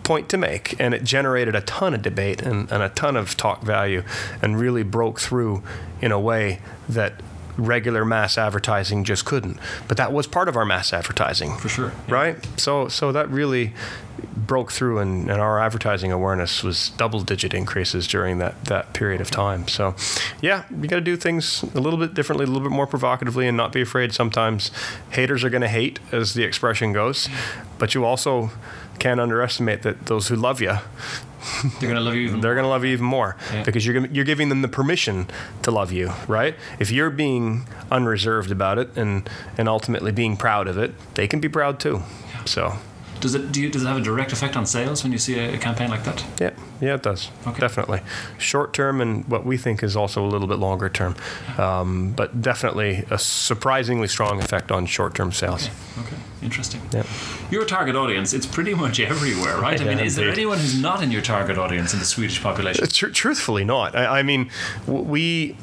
[0.03, 3.37] point to make, and it generated a ton of debate and, and a ton of
[3.37, 4.03] talk value,
[4.41, 5.63] and really broke through
[6.01, 7.15] in a way that
[7.57, 9.59] regular mass advertising just couldn't.
[9.89, 11.57] But that was part of our mass advertising.
[11.57, 11.93] For sure.
[12.09, 12.15] Yeah.
[12.15, 12.61] Right?
[12.61, 13.73] So so that really
[14.37, 19.21] broke through and, and our advertising awareness was double digit increases during that, that period
[19.21, 19.69] of time.
[19.69, 19.95] So
[20.41, 23.57] yeah, you gotta do things a little bit differently, a little bit more provocatively and
[23.57, 24.71] not be afraid sometimes
[25.11, 27.29] haters are gonna hate as the expression goes.
[27.29, 27.67] Mm.
[27.79, 28.51] But you also
[28.99, 30.77] can't underestimate that those who love you
[31.81, 33.63] they're going to love you even they're going to love you even more yeah.
[33.65, 35.27] because you're you're giving them the permission
[35.63, 39.29] to love you right if you're being unreserved about it and
[39.59, 42.03] and ultimately being proud of it they can be proud too
[42.33, 42.45] yeah.
[42.45, 42.79] so
[43.23, 45.39] does it do you, does it have a direct effect on sales when you see
[45.39, 46.25] a, a campaign like that?
[46.41, 47.31] Yeah, yeah, it does.
[47.47, 47.61] Okay.
[47.61, 48.01] Definitely,
[48.37, 51.15] short term and what we think is also a little bit longer term,
[51.57, 55.69] um, but definitely a surprisingly strong effect on short term sales.
[55.99, 56.09] Okay.
[56.09, 56.17] okay.
[56.43, 56.81] Interesting.
[56.93, 57.05] Yeah.
[57.53, 59.81] Your target audience, it's pretty much everywhere, right?
[59.81, 62.87] I mean, is there anyone who's not in your target audience in the Swedish population?
[62.89, 63.95] Tr- truthfully, not.
[63.95, 64.51] I, I mean,
[64.87, 65.57] we.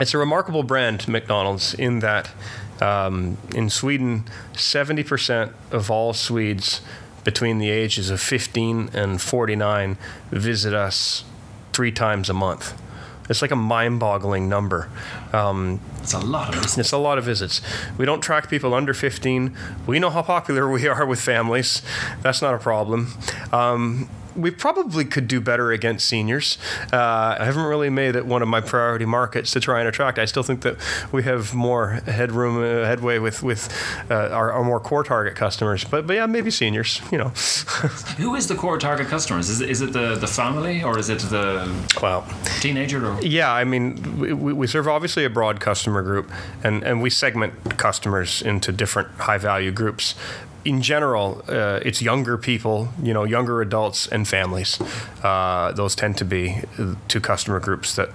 [0.00, 2.30] It's a remarkable brand, McDonald's, in that
[2.80, 6.80] um, in Sweden, 70% of all Swedes
[7.24, 9.98] between the ages of 15 and 49
[10.30, 11.24] visit us
[11.72, 12.80] three times a month.
[13.28, 14.88] It's like a mind-boggling number.
[15.32, 16.78] Um, it's a lot of visits.
[16.78, 17.60] It's a lot of visits.
[17.98, 19.54] We don't track people under 15.
[19.86, 21.82] We know how popular we are with families.
[22.22, 23.12] That's not a problem.
[23.52, 24.08] Um,
[24.38, 26.58] we probably could do better against seniors.
[26.92, 30.18] Uh, I haven't really made it one of my priority markets to try and attract.
[30.18, 30.76] I still think that
[31.12, 33.68] we have more headroom, uh, headway with with
[34.10, 35.84] uh, our, our, more core target customers.
[35.84, 37.00] But but yeah, maybe seniors.
[37.10, 37.28] You know,
[38.18, 39.48] who is the core target customers?
[39.48, 41.68] Is it, is it the the family or is it the
[42.00, 42.26] well
[42.60, 43.06] teenager?
[43.06, 43.20] Or?
[43.20, 46.30] Yeah, I mean we, we serve obviously a broad customer group,
[46.62, 50.14] and and we segment customers into different high value groups
[50.64, 54.80] in general, uh, it's younger people, you know, younger adults and families.
[55.22, 56.62] Uh, those tend to be
[57.08, 58.10] two customer groups that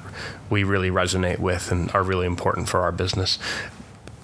[0.50, 3.40] we really resonate with and are really important for our business.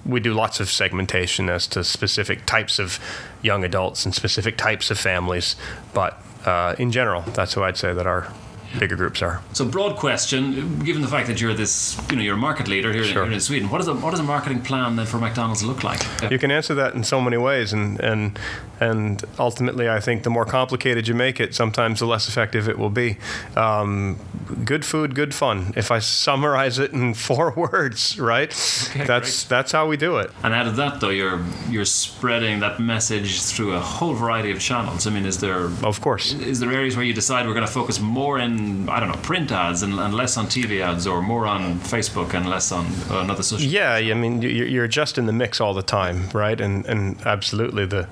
[0.06, 2.98] We do lots of segmentation as to specific types of
[3.42, 5.56] young adults and specific types of families,
[5.92, 8.32] but uh, in general, that's who I'd say that our
[8.78, 9.42] bigger groups are.
[9.52, 12.92] So, broad question: Given the fact that you're this, you know, you're a market leader
[12.92, 13.22] here, sure.
[13.22, 15.62] in, here in Sweden, what, is a, what does a marketing plan then for McDonald's
[15.62, 16.00] look like?
[16.30, 18.38] You can answer that in so many ways, and and
[18.80, 22.78] and ultimately, I think the more complicated you make it, sometimes the less effective it
[22.78, 23.18] will be.
[23.56, 24.18] Um,
[24.64, 25.72] good food, good fun.
[25.76, 28.50] If I summarize it in four words, right?
[28.90, 29.50] Okay, that's great.
[29.50, 30.30] that's how we do it.
[30.42, 34.60] And out of that, though, you're you're spreading that message through a whole variety of
[34.60, 35.06] channels.
[35.06, 37.72] I mean, is there of course is there areas where you decide we're going to
[37.72, 41.22] focus more in I don't know print ads and, and, less on TV ads, or
[41.22, 43.66] more on Facebook and less on another social?
[43.66, 46.60] Yeah, I mean you're just in the mix all the time, right?
[46.60, 48.08] And and absolutely the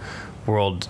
[0.47, 0.89] world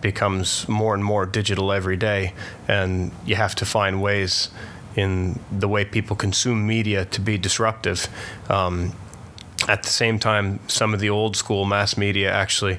[0.00, 2.32] becomes more and more digital every day,
[2.66, 4.50] and you have to find ways
[4.96, 8.08] in the way people consume media to be disruptive.
[8.48, 8.92] Um,
[9.68, 12.78] at the same time, some of the old school mass media actually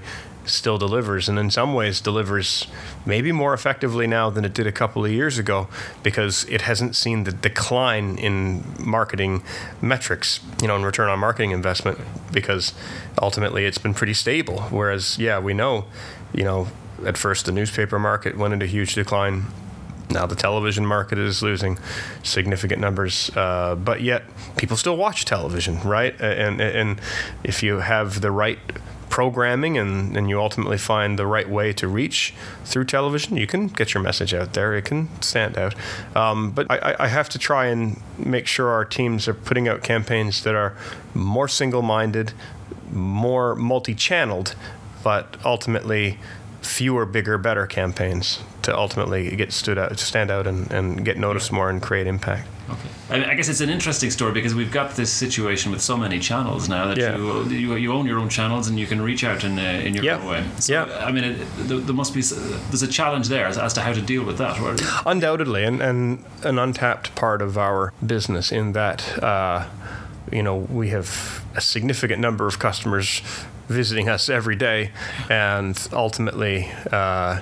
[0.51, 2.67] still delivers, and in some ways delivers
[3.05, 5.67] maybe more effectively now than it did a couple of years ago
[6.03, 9.43] because it hasn't seen the decline in marketing
[9.81, 11.99] metrics, you know, in return on marketing investment
[12.31, 12.73] because
[13.21, 14.61] ultimately it's been pretty stable.
[14.69, 15.85] Whereas, yeah, we know,
[16.33, 16.67] you know,
[17.05, 19.45] at first the newspaper market went into huge decline.
[20.09, 21.77] Now the television market is losing
[22.23, 24.23] significant numbers, uh, but yet
[24.57, 26.19] people still watch television, right?
[26.19, 26.99] And and
[27.43, 28.57] if you have the right
[29.19, 33.67] programming and, and you ultimately find the right way to reach through television, you can
[33.67, 34.73] get your message out there.
[34.77, 35.75] It can stand out.
[36.15, 39.83] Um, but I, I, have to try and make sure our teams are putting out
[39.83, 40.73] campaigns that are
[41.13, 42.31] more single minded,
[42.93, 44.55] more multi channeled,
[45.03, 46.17] but ultimately
[46.61, 51.17] fewer, bigger, better campaigns to ultimately get stood out, to stand out, and, and get
[51.17, 52.47] noticed more and create impact.
[52.69, 53.23] Okay.
[53.23, 56.69] I, guess it's an interesting story because we've got this situation with so many channels
[56.69, 57.17] now that yeah.
[57.17, 59.95] you, you, you own your own channels and you can reach out in uh, in
[59.95, 60.45] your own way.
[60.59, 61.05] So, yeah.
[61.05, 63.93] I mean, it, there, there, must be there's a challenge there as, as to how
[63.93, 64.59] to deal with that.
[65.05, 69.21] Undoubtedly, and, and an untapped part of our business in that.
[69.23, 69.67] Uh,
[70.31, 73.21] you know, we have a significant number of customers
[73.67, 74.91] visiting us every day,
[75.29, 77.39] and ultimately, uh,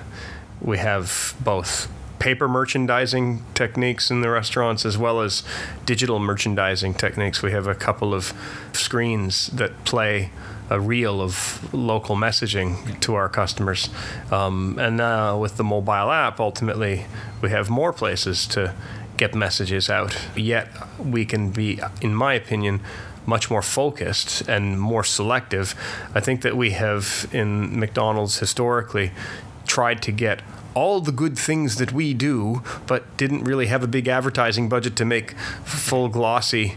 [0.60, 1.88] we have both
[2.18, 5.42] paper merchandising techniques in the restaurants as well as
[5.86, 7.42] digital merchandising techniques.
[7.42, 8.32] We have a couple of
[8.72, 10.30] screens that play
[10.70, 13.88] a reel of local messaging to our customers.
[14.30, 17.06] Um, and now with the mobile app, ultimately,
[17.40, 18.74] we have more places to
[19.16, 20.16] get messages out.
[20.36, 22.80] Yet we can be, in my opinion,
[23.26, 25.74] much more focused and more selective.
[26.14, 29.12] I think that we have in McDonald's historically
[29.66, 30.40] tried to get
[30.78, 34.94] all the good things that we do, but didn't really have a big advertising budget
[34.94, 35.32] to make
[35.64, 36.76] full glossy,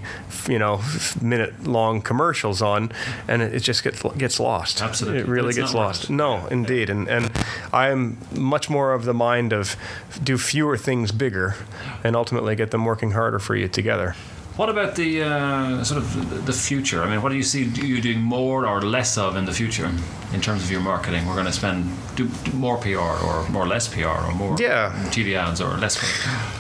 [0.50, 0.82] you know,
[1.22, 2.92] minute long commercials on,
[3.28, 4.82] and it, just gets gets lost.
[4.82, 6.10] Absolutely, it really gets lost.
[6.10, 7.32] No, indeed, and and
[7.72, 9.76] I'm much more of the mind of
[10.24, 11.56] do fewer things bigger,
[12.04, 14.16] and ultimately get them working harder for you together.
[14.58, 17.02] What about the uh, sort of the future?
[17.02, 19.90] I mean, what do you see you doing more or less of in the future
[20.34, 21.26] in terms of your marketing?
[21.26, 24.92] We're going to spend do more PR or more less PR or more yeah.
[25.10, 25.98] TV ads or less.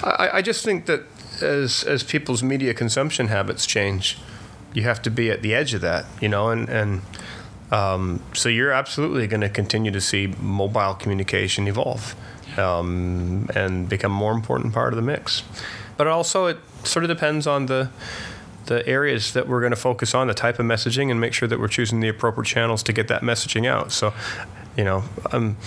[0.03, 1.03] I, I just think that
[1.41, 4.17] as as people's media consumption habits change,
[4.73, 7.01] you have to be at the edge of that, you know, and and
[7.71, 12.15] um, so you're absolutely going to continue to see mobile communication evolve
[12.57, 15.43] um, and become a more important part of the mix.
[15.97, 17.89] But also, it sort of depends on the
[18.65, 21.47] the areas that we're going to focus on, the type of messaging, and make sure
[21.47, 23.91] that we're choosing the appropriate channels to get that messaging out.
[23.91, 24.13] So,
[24.77, 25.57] you know, I'm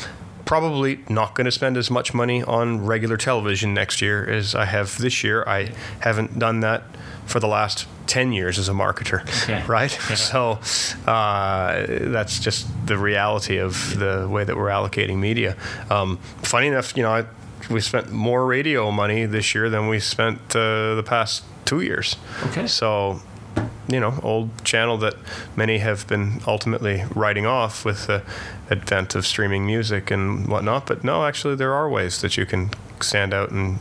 [0.44, 4.66] probably not going to spend as much money on regular television next year as I
[4.66, 5.44] have this year.
[5.46, 6.84] I haven't done that
[7.26, 9.64] for the last 10 years as a marketer, okay.
[9.66, 9.96] right?
[10.08, 10.14] Yeah.
[10.16, 10.58] So
[11.10, 15.56] uh, that's just the reality of the way that we're allocating media.
[15.90, 17.24] Um, funny enough, you know, I
[17.70, 22.16] we spent more radio money this year than we spent uh, the past two years.
[22.46, 22.66] Okay.
[22.66, 23.20] So,
[23.88, 25.14] you know, old channel that
[25.56, 28.22] many have been ultimately writing off with the
[28.70, 30.86] advent of streaming music and whatnot.
[30.86, 33.78] But no, actually, there are ways that you can stand out and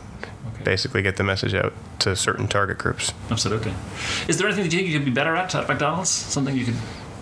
[0.54, 0.64] okay.
[0.64, 3.14] basically get the message out to certain target groups.
[3.30, 3.74] Absolutely.
[4.28, 6.10] Is there anything that you think you could be better at at McDonald's?
[6.10, 6.76] Something you could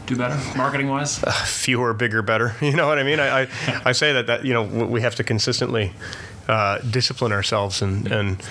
[0.08, 1.24] do better marketing wise?
[1.24, 2.56] Uh, fewer, bigger, better.
[2.62, 3.20] You know what I mean?
[3.20, 3.48] I, I,
[3.86, 5.94] I say that that you know we have to consistently
[6.52, 8.44] uh, discipline ourselves and, and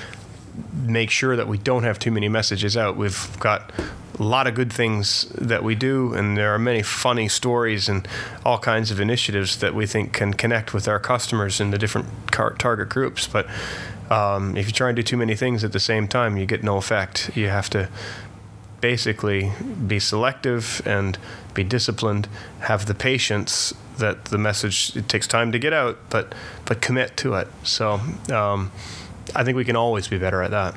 [0.72, 2.96] make sure that we don't have too many messages out.
[2.96, 3.70] We've got
[4.18, 8.08] a lot of good things that we do, and there are many funny stories and
[8.42, 12.32] all kinds of initiatives that we think can connect with our customers in the different
[12.32, 13.26] car- target groups.
[13.26, 13.46] But
[14.10, 16.64] um, if you try and do too many things at the same time, you get
[16.64, 17.36] no effect.
[17.36, 17.90] You have to
[18.80, 19.52] basically
[19.86, 21.18] be selective and
[21.54, 22.28] be disciplined,
[22.60, 26.34] have the patience that the message it takes time to get out, but
[26.64, 27.48] but commit to it.
[27.62, 28.00] So
[28.32, 28.72] um,
[29.34, 30.74] I think we can always be better at that.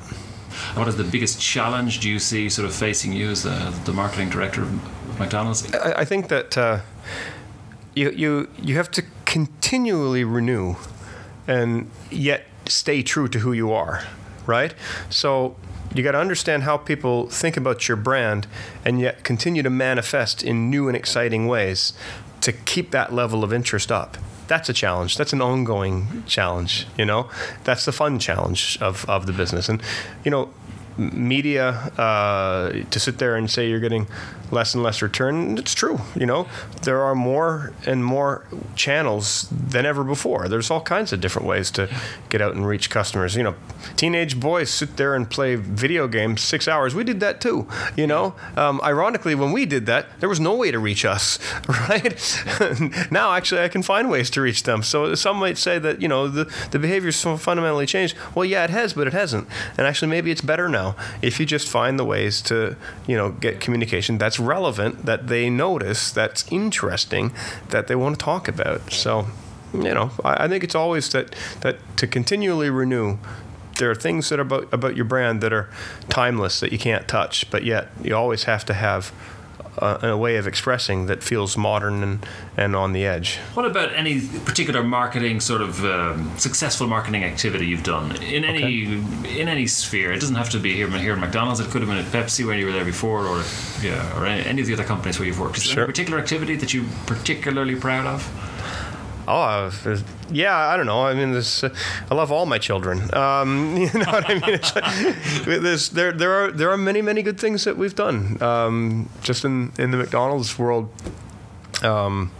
[0.74, 3.92] What is the biggest challenge do you see sort of facing you as the, the
[3.92, 5.74] marketing director of McDonald's?
[5.74, 6.80] I, I think that uh,
[7.94, 10.76] you you you have to continually renew,
[11.48, 14.04] and yet stay true to who you are,
[14.46, 14.74] right?
[15.10, 15.56] So
[15.94, 18.46] you got to understand how people think about your brand
[18.84, 21.92] and yet continue to manifest in new and exciting ways
[22.40, 24.18] to keep that level of interest up.
[24.48, 25.16] That's a challenge.
[25.16, 27.30] That's an ongoing challenge, you know?
[27.62, 29.68] That's the fun challenge of, of the business.
[29.68, 29.80] And,
[30.24, 30.52] you know,
[30.98, 34.06] media uh, to sit there and say you're getting
[34.54, 35.58] less and less return.
[35.58, 36.00] It's true.
[36.14, 36.46] You know,
[36.82, 40.48] there are more and more channels than ever before.
[40.48, 41.88] There's all kinds of different ways to
[42.30, 43.36] get out and reach customers.
[43.36, 43.54] You know,
[43.96, 46.94] teenage boys sit there and play video games six hours.
[46.94, 47.66] We did that too.
[47.96, 51.38] You know, um, ironically, when we did that, there was no way to reach us,
[51.68, 52.14] right?
[53.10, 54.82] now, actually, I can find ways to reach them.
[54.82, 58.16] So some might say that you know the the behavior's so fundamentally changed.
[58.34, 59.48] Well, yeah, it has, but it hasn't.
[59.76, 63.16] And actually, maybe it's better now now if you just find the ways to you
[63.16, 67.32] know get communication that's relevant that they notice that's interesting
[67.70, 68.92] that they want to talk about.
[68.92, 69.26] So
[69.72, 73.18] you know I, I think it's always that that to continually renew.
[73.78, 75.68] There are things that are about about your brand that are
[76.08, 79.12] timeless that you can't touch but yet you always have to have
[79.78, 83.38] uh, a way of expressing that feels modern and, and on the edge.
[83.54, 88.86] What about any particular marketing sort of um, successful marketing activity you've done in any
[88.86, 89.40] okay.
[89.40, 90.12] in any sphere?
[90.12, 91.60] It doesn't have to be here, here at McDonald's.
[91.60, 93.42] It could have been at Pepsi when you were there before, or
[93.82, 95.58] yeah, or any, any of the other companies where you've worked.
[95.58, 95.82] Is there sure.
[95.84, 98.53] any particular activity that you're particularly proud of?
[99.26, 99.98] Oh, uh,
[100.30, 100.56] yeah.
[100.56, 101.06] I don't know.
[101.06, 101.64] I mean, this.
[101.64, 101.74] Uh,
[102.10, 103.14] I love all my children.
[103.14, 104.60] Um, you know what I mean?
[104.74, 109.44] Like, there, there are there are many many good things that we've done um, just
[109.44, 110.90] in in the McDonald's world.
[111.82, 112.30] Um,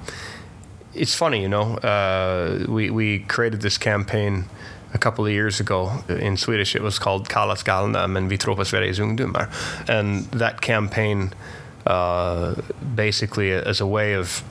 [0.94, 1.76] it's funny, you know.
[1.78, 4.44] Uh, we we created this campaign
[4.92, 6.76] a couple of years ago in Swedish.
[6.76, 9.50] It was called Kallas galna men vi tror ungdomar,
[9.88, 11.32] and that campaign
[11.86, 12.54] uh,
[12.94, 14.42] basically as a way of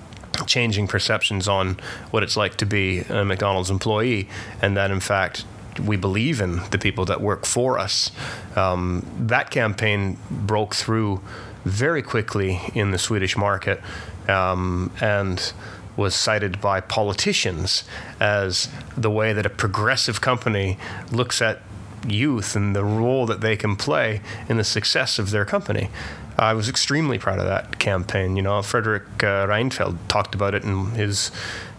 [0.46, 1.80] changing perceptions on
[2.12, 4.28] what it's like to be a McDonald's employee,
[4.62, 5.46] and that in fact
[5.84, 8.12] we believe in the people that work for us.
[8.56, 11.22] Um, that campaign broke through
[11.66, 13.82] very quickly in the Swedish market,
[14.28, 15.54] um, and
[15.96, 17.84] was cited by politicians
[18.20, 18.68] as
[18.98, 20.78] the way that a progressive company
[21.12, 21.62] looks at
[22.08, 25.90] youth and the role that they can play in the success of their company.
[26.38, 28.36] I was extremely proud of that campaign.
[28.36, 31.32] You know, Frederick uh, Reinfeldt talked about it in his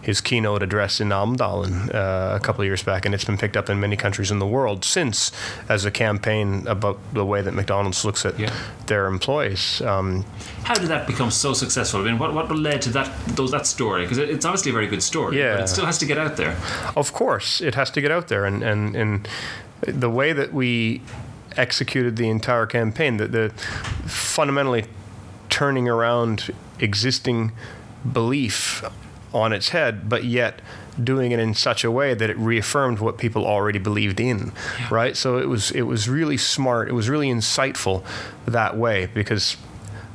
[0.05, 3.57] his keynote address in Almedalen uh, a couple of years back, and it's been picked
[3.57, 5.31] up in many countries in the world since
[5.67, 8.53] as a campaign about the way that McDonald's looks at yeah.
[8.85, 9.81] their employees.
[9.81, 10.23] Um,
[10.63, 12.01] How did that become so successful?
[12.01, 14.03] I mean, what, what led to that those, that story?
[14.03, 15.55] Because it's obviously a very good story, yeah.
[15.55, 16.55] but it still has to get out there.
[16.95, 19.27] Of course, it has to get out there, and and, and
[19.81, 21.01] the way that we
[21.57, 23.49] executed the entire campaign, That the
[24.05, 24.85] fundamentally
[25.49, 27.51] turning around existing
[28.11, 28.83] belief
[29.33, 30.61] on its head, but yet
[31.01, 34.87] doing it in such a way that it reaffirmed what people already believed in, yeah.
[34.89, 35.17] right?
[35.17, 36.87] So it was it was really smart.
[36.87, 38.03] It was really insightful
[38.45, 39.57] that way because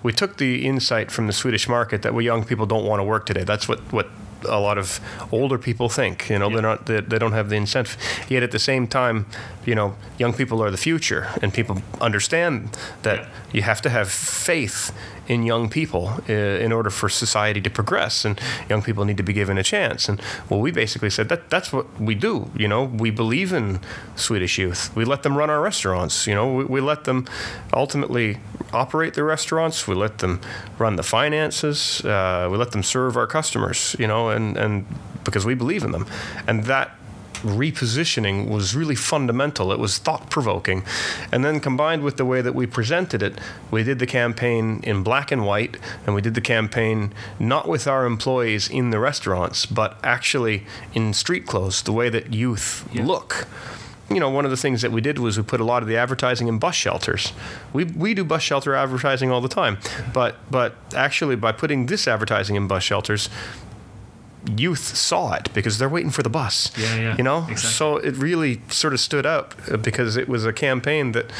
[0.02, 3.04] we took the insight from the Swedish market that we young people don't want to
[3.04, 3.44] work today.
[3.44, 4.08] That's what what
[4.44, 5.00] a lot of
[5.32, 6.28] older people think.
[6.28, 6.54] You know, yeah.
[6.54, 7.96] they're not they, they, don't have the incentive.
[8.28, 9.26] Yet at the same time,
[9.64, 13.28] you know, young people are the future, and people understand that yeah.
[13.52, 14.92] you have to have faith
[15.30, 19.22] in young people uh, in order for society to progress, and young people need to
[19.22, 20.08] be given a chance.
[20.08, 22.50] And well, we basically said that that's what we do.
[22.56, 23.78] You know, we believe in
[24.16, 24.94] Swedish youth.
[24.96, 26.26] We let them run our restaurants.
[26.26, 27.26] You know, we, we let them
[27.72, 28.38] ultimately
[28.72, 29.86] operate the restaurants.
[29.86, 30.40] We let them
[30.78, 32.04] run the finances.
[32.04, 33.96] Uh, we let them serve our customers.
[33.98, 34.86] You know, and and
[35.24, 36.06] because we believe in them,
[36.46, 36.90] and that
[37.42, 39.72] repositioning was really fundamental.
[39.72, 40.84] It was thought provoking.
[41.32, 43.38] And then combined with the way that we presented it,
[43.70, 47.86] we did the campaign in black and white, and we did the campaign not with
[47.86, 53.04] our employees in the restaurants, but actually in street clothes, the way that youth yeah.
[53.04, 53.48] look
[54.10, 55.88] you know, one of the things that we did was we put a lot of
[55.88, 57.32] the advertising in bus shelters.
[57.72, 59.78] We, we do bus shelter advertising all the time,
[60.12, 63.28] but but actually by putting this advertising in bus shelters,
[64.56, 66.72] youth saw it because they're waiting for the bus.
[66.76, 67.16] Yeah, yeah.
[67.16, 67.70] You know, exactly.
[67.70, 71.30] so it really sort of stood up uh, because it was a campaign that,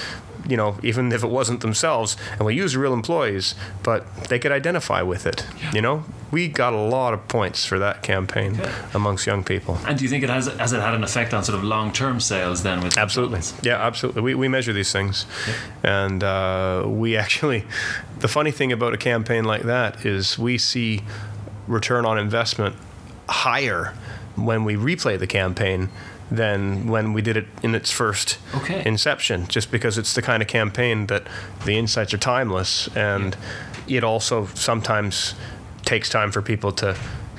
[0.49, 4.53] you know, even if it wasn't themselves, and we use real employees, but they could
[4.53, 5.47] identify with it.
[5.61, 5.73] Yeah.
[5.73, 8.73] You know, we got a lot of points for that campaign okay.
[8.95, 9.79] amongst young people.
[9.87, 11.93] And do you think it has has it had an effect on sort of long
[11.93, 12.83] term sales then?
[12.83, 14.23] With absolutely, yeah, absolutely.
[14.23, 16.05] We we measure these things, yeah.
[16.05, 17.65] and uh, we actually,
[18.19, 21.03] the funny thing about a campaign like that is we see
[21.67, 22.77] return on investment
[23.29, 23.95] higher
[24.37, 25.89] when we replay the campaign
[26.31, 28.83] than when we did it in its first okay.
[28.87, 31.25] inception, just because it's the kind of campaign that
[31.65, 33.37] the insights are timeless and
[33.87, 33.99] yeah.
[33.99, 35.35] it also sometimes
[35.91, 36.97] takes time for people to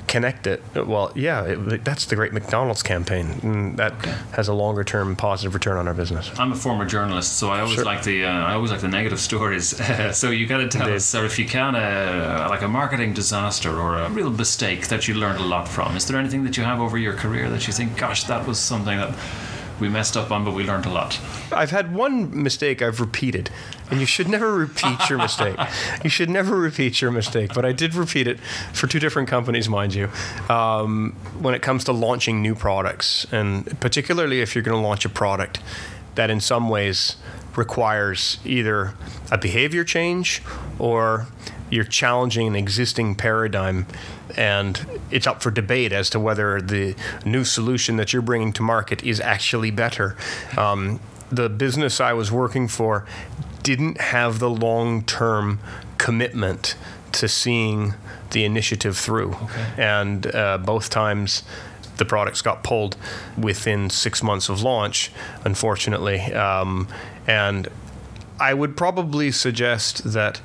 [0.08, 0.62] connect it.
[0.74, 3.26] Well, yeah, it, that's the great McDonald's campaign.
[3.42, 4.14] And that okay.
[4.32, 6.30] has a longer term positive return on our business.
[6.38, 7.84] I'm a former journalist, so I always sure.
[7.86, 9.68] like the uh, I always like the negative stories.
[10.20, 10.96] so you got to tell Indeed.
[10.96, 15.08] us, or if you can, uh, like a marketing disaster or a real mistake that
[15.08, 15.96] you learned a lot from.
[15.96, 18.58] Is there anything that you have over your career that you think, gosh, that was
[18.58, 19.14] something that
[19.82, 21.20] we messed up on, but we learned a lot.
[21.50, 23.50] I've had one mistake I've repeated,
[23.90, 25.56] and you should never repeat your mistake.
[26.04, 28.38] You should never repeat your mistake, but I did repeat it
[28.72, 30.08] for two different companies, mind you,
[30.48, 35.04] um, when it comes to launching new products, and particularly if you're going to launch
[35.04, 35.58] a product
[36.14, 37.16] that in some ways
[37.56, 38.94] requires either
[39.32, 40.42] a behavior change
[40.78, 41.26] or
[41.70, 43.86] you're challenging an existing paradigm
[44.36, 48.62] and it's up for debate as to whether the new solution that you're bringing to
[48.62, 50.16] market is actually better.
[50.56, 53.06] Um, the business I was working for
[53.62, 55.60] didn't have the long term
[55.98, 56.76] commitment
[57.12, 57.94] to seeing
[58.30, 59.32] the initiative through.
[59.32, 59.74] Okay.
[59.78, 61.42] And uh, both times,
[61.98, 62.96] the products got pulled
[63.38, 65.12] within six months of launch,
[65.44, 66.20] unfortunately.
[66.32, 66.88] Um,
[67.26, 67.68] and
[68.40, 70.40] I would probably suggest that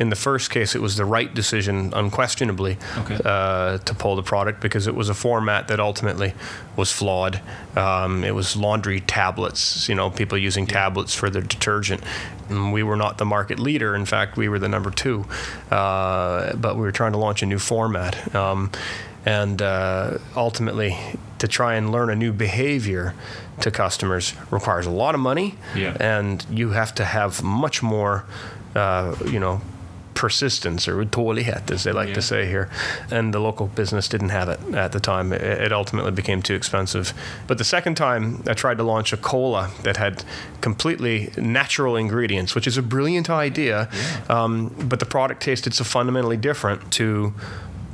[0.00, 3.18] in the first case, it was the right decision, unquestionably, okay.
[3.22, 6.32] uh, to pull the product because it was a format that ultimately
[6.74, 7.40] was flawed.
[7.76, 12.02] Um, it was laundry tablets, you know, people using tablets for their detergent.
[12.48, 13.94] And we were not the market leader.
[13.94, 15.26] In fact, we were the number two,
[15.70, 18.34] uh, but we were trying to launch a new format.
[18.34, 18.70] Um,
[19.26, 20.96] and uh, ultimately
[21.38, 23.14] to try and learn a new behavior
[23.60, 25.94] to customers requires a lot of money, Yeah.
[26.00, 28.24] and you have to have much more,
[28.74, 29.60] uh, you know,
[30.20, 32.14] persistence or tålighet, as they like Yeah.
[32.20, 32.68] to say here.
[33.10, 35.32] And the local business didn't have it at the time.
[35.32, 37.14] It, it ultimately became too expensive.
[37.46, 40.22] But the second time, I tried to launch a cola that had
[40.60, 43.88] completely natural ingredients, which is a brilliant idea.
[44.28, 47.32] Um, but the product tasted so fundamentally different to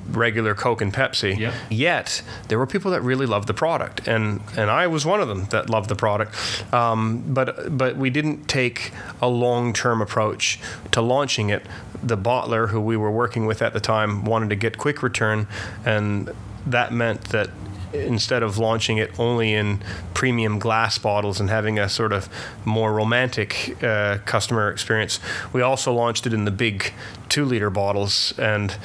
[0.08, 1.38] regular Coke and Pepsi.
[1.38, 1.54] Yeah.
[1.70, 5.28] Yet there were people that really loved the product, and and I was one of
[5.28, 6.34] them that loved the product.
[6.72, 10.58] Um, but but we didn't take a long term approach
[10.92, 11.66] to launching it.
[12.02, 15.46] The bottler who we were working with at the time wanted to get quick return,
[15.84, 16.32] and
[16.66, 17.50] that meant that
[17.92, 19.80] instead of launching it only in
[20.14, 22.28] premium glass bottles and having a sort of
[22.64, 25.20] more romantic uh, customer experience,
[25.52, 26.92] we also launched it in the big
[27.28, 28.76] two liter bottles and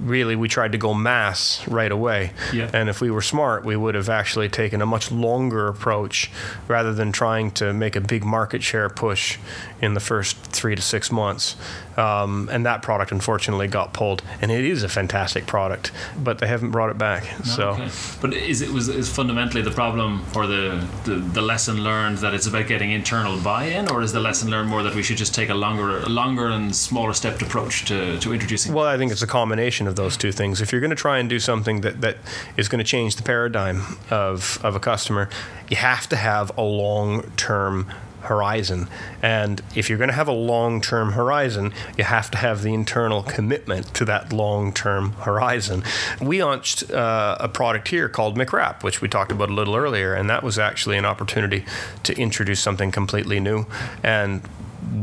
[0.00, 2.32] really we tried to go mass right away.
[2.52, 2.70] Yeah.
[2.72, 6.30] And if we were smart, we would have actually taken a much longer approach
[6.68, 9.38] rather than trying to make a big market share push
[9.80, 11.56] in the first three to six months.
[11.96, 14.22] Um, and that product unfortunately got pulled.
[14.40, 17.24] And it is a fantastic product, but they haven't brought it back.
[17.44, 17.70] so.
[17.70, 17.88] Okay.
[18.20, 22.32] But is it was is fundamentally the problem or the, the the lesson learned that
[22.32, 25.34] it's about getting internal buy-in, or is the lesson learned more that we should just
[25.34, 28.72] take a longer longer and smaller stepped approach to, to introducing?
[28.72, 30.60] Well, I think it's a combination of those two things.
[30.60, 32.16] If you're going to try and do something that, that
[32.56, 35.28] is going to change the paradigm of, of a customer,
[35.68, 37.90] you have to have a long term
[38.22, 38.88] horizon.
[39.20, 42.72] And if you're going to have a long term horizon, you have to have the
[42.72, 45.82] internal commitment to that long term horizon.
[46.20, 50.14] We launched uh, a product here called McWrap, which we talked about a little earlier,
[50.14, 51.64] and that was actually an opportunity
[52.04, 53.66] to introduce something completely new.
[54.02, 54.42] And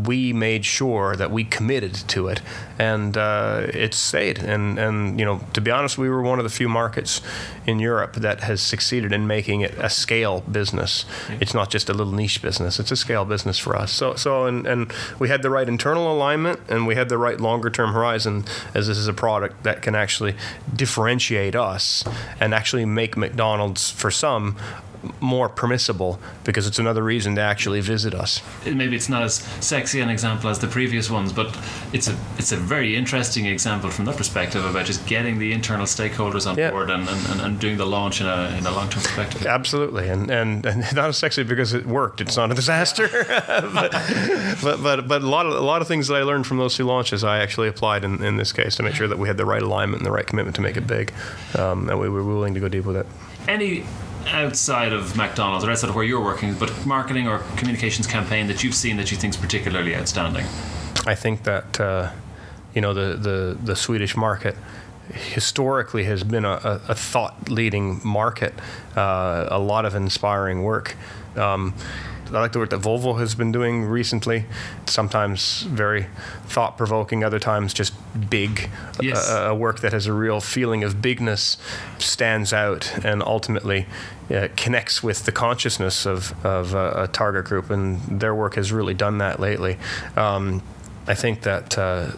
[0.06, 2.42] we made sure that we committed to it,
[2.78, 4.40] and uh, it stayed.
[4.40, 7.22] And and you know, to be honest, we were one of the few markets
[7.66, 11.06] in Europe that has succeeded in making it a scale business.
[11.40, 13.92] It's not just a little niche business; it's a scale business for us.
[13.92, 17.40] So so and and we had the right internal alignment, and we had the right
[17.40, 20.36] longer term horizon, as this is a product that can actually
[20.76, 22.04] differentiate us
[22.40, 24.56] and actually make McDonald's for some
[25.22, 28.42] more permissible because it's another reason to actually visit us.
[28.66, 31.58] maybe it's not as sexy an example as the previous ones, but
[31.94, 35.86] it's a it's a very interesting example from that perspective about just getting the internal
[35.86, 36.72] stakeholders on Yeah.
[36.72, 39.46] board and, and, and doing the launch in a in a long term perspective.
[39.46, 42.20] Absolutely, and, and and not as sexy because it worked.
[42.22, 43.08] It's not a disaster,
[43.74, 43.92] but,
[44.62, 46.76] but but but a lot of a lot of things that I learned from those
[46.76, 49.38] two launches, I actually applied in, in this case to make sure that we had
[49.38, 51.14] the right alignment and the right commitment to make it big,
[51.58, 53.08] um, and we were willing to go deep with it.
[53.48, 53.86] Any
[54.28, 58.64] outside of McDonald's or outside of where you're working, but marketing or communications campaign that
[58.64, 60.46] you've seen that you think is particularly outstanding?
[61.06, 62.12] I think that uh,
[62.74, 64.56] you know the, the the Swedish market
[65.14, 68.54] historically has been a, a, a thought leading market,
[68.96, 70.96] uh, a lot of inspiring work.
[71.36, 71.74] Um,
[72.32, 74.46] I like the work that Volvo has been doing recently.
[74.86, 76.08] Sometimes very
[76.46, 77.94] thought provoking, other times just
[78.30, 78.70] big.
[79.02, 79.30] Yes.
[79.30, 81.58] A, a work that has a real feeling of bigness
[81.98, 83.88] stands out and ultimately
[84.30, 87.70] uh, connects with the consciousness of, of a, a target group.
[87.70, 89.78] And their work has really done that lately.
[90.16, 90.62] Um,
[91.08, 92.12] I think that uh,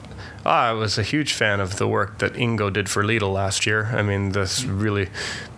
[0.46, 3.92] I was a huge fan of the work that Ingo did for Lidl last year.
[3.94, 5.10] I mean, this really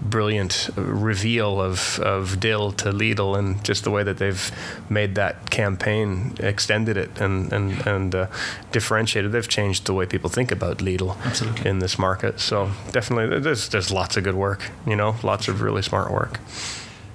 [0.02, 4.52] brilliant reveal of, of Dill to Lidl and just the way that they've
[4.90, 8.28] made that campaign, extended it, and, and, and uh,
[8.72, 9.32] differentiated.
[9.32, 11.70] They've changed the way people think about Lidl Absolutely.
[11.70, 12.42] in this market.
[12.42, 16.40] So definitely, there's, there's lots of good work, you know, lots of really smart work.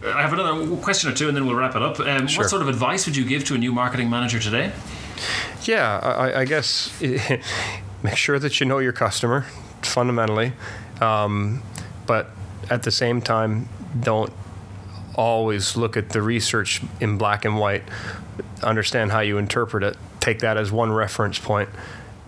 [0.05, 2.01] I have another question or two, and then we'll wrap it up.
[2.01, 2.45] Um, Sure.
[2.45, 4.73] What sort of advice would you give to a new marketing manager today?
[5.69, 6.99] Yeah, I, I guess
[8.03, 9.43] make sure that you know your customer
[9.83, 10.55] fundamentally,
[10.99, 11.63] um,
[12.07, 12.31] but
[12.71, 13.69] at the same time,
[14.01, 14.33] don't
[15.15, 17.83] always look at the research in black and white.
[18.63, 19.99] Understand how you interpret it.
[20.21, 21.69] Take that as one reference point,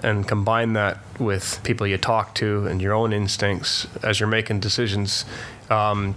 [0.01, 4.61] and combine that with people you talk to and your own instincts as you're making
[4.61, 5.25] decisions.
[5.71, 6.15] Um,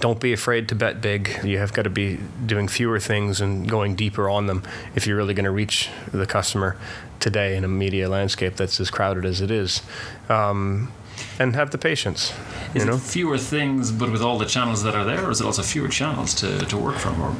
[0.00, 1.40] don't be afraid to bet big.
[1.44, 4.62] You have got to be doing fewer things and going deeper on them
[4.94, 6.76] if you're really going to reach the customer
[7.20, 9.82] today in a media landscape that's as crowded as it is.
[10.28, 10.92] Um,
[11.38, 12.32] and have the patience,
[12.74, 12.96] Is you know.
[12.96, 15.62] it fewer things, but with all the channels that are there, or is it also
[15.62, 17.20] fewer channels to, to work from?
[17.20, 17.34] Or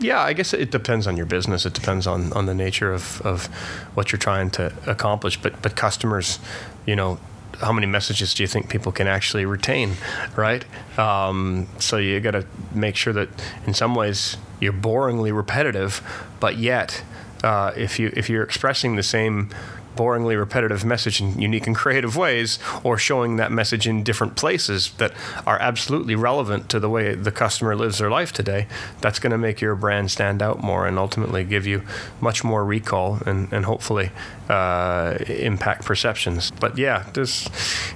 [0.00, 1.64] Yeah, I guess it depends on your business.
[1.64, 3.46] It depends on, on the nature of, of
[3.94, 5.40] what you're trying to accomplish.
[5.40, 6.40] But but customers,
[6.84, 7.18] you know,
[7.60, 9.94] how many messages do you think people can actually retain,
[10.36, 10.64] right?
[10.98, 13.28] Um, so you got to make sure that
[13.66, 16.02] in some ways you're boringly repetitive,
[16.40, 17.02] but yet
[17.42, 19.50] uh, if you if you're expressing the same
[19.96, 24.90] boringly repetitive message in unique and creative ways, or showing that message in different places
[24.92, 25.12] that
[25.46, 28.66] are absolutely relevant to the way the customer lives their life today,
[29.00, 31.82] that's going to make your brand stand out more and ultimately give you
[32.20, 34.10] much more recall and, and hopefully
[34.52, 36.50] uh, impact perceptions.
[36.50, 37.48] But yeah, this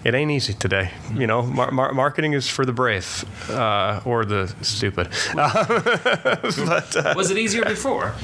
[0.05, 0.91] it ain't easy today.
[1.15, 5.11] You know, mar- mar- marketing is for the brave uh, or the stupid.
[5.35, 8.15] but, uh, was it easier before?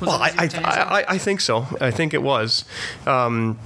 [0.00, 1.66] Was well, I, I, I, I, think so.
[1.80, 2.64] I think it was.
[3.06, 3.58] Um,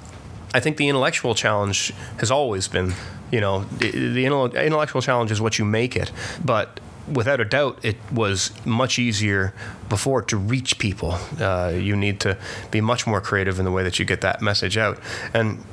[0.53, 2.95] I think the intellectual challenge has always been,
[3.31, 6.11] you know, the, the intellectual challenge is what you make it.
[6.45, 6.81] But
[7.11, 9.55] without a doubt, it was much easier
[9.89, 11.19] before to reach people.
[11.41, 12.37] Uh, you need to
[12.71, 14.99] be much more creative in the way that you get that message out.
[15.35, 15.65] And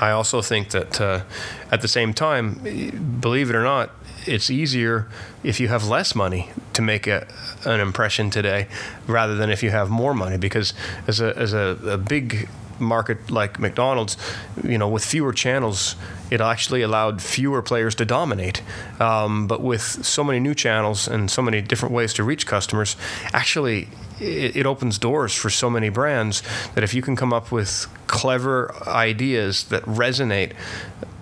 [0.00, 1.24] I also think that uh,
[1.70, 3.90] at the same time, believe it or not,
[4.26, 5.08] it's easier
[5.42, 7.26] if you have less money to make a,
[7.64, 8.68] an impression today
[9.06, 10.74] rather than if you have more money because
[11.06, 12.48] as a, as a, a big
[12.80, 14.16] market like McDonald's,
[14.62, 15.96] you know, with fewer channels,
[16.30, 18.62] it actually allowed fewer players to dominate.
[19.00, 22.96] Um, but with so many new channels and so many different ways to reach customers,
[23.32, 23.88] actually,
[24.20, 26.42] it, it, opens doors for so many brands
[26.74, 30.52] that if you can come up with clever ideas that resonate,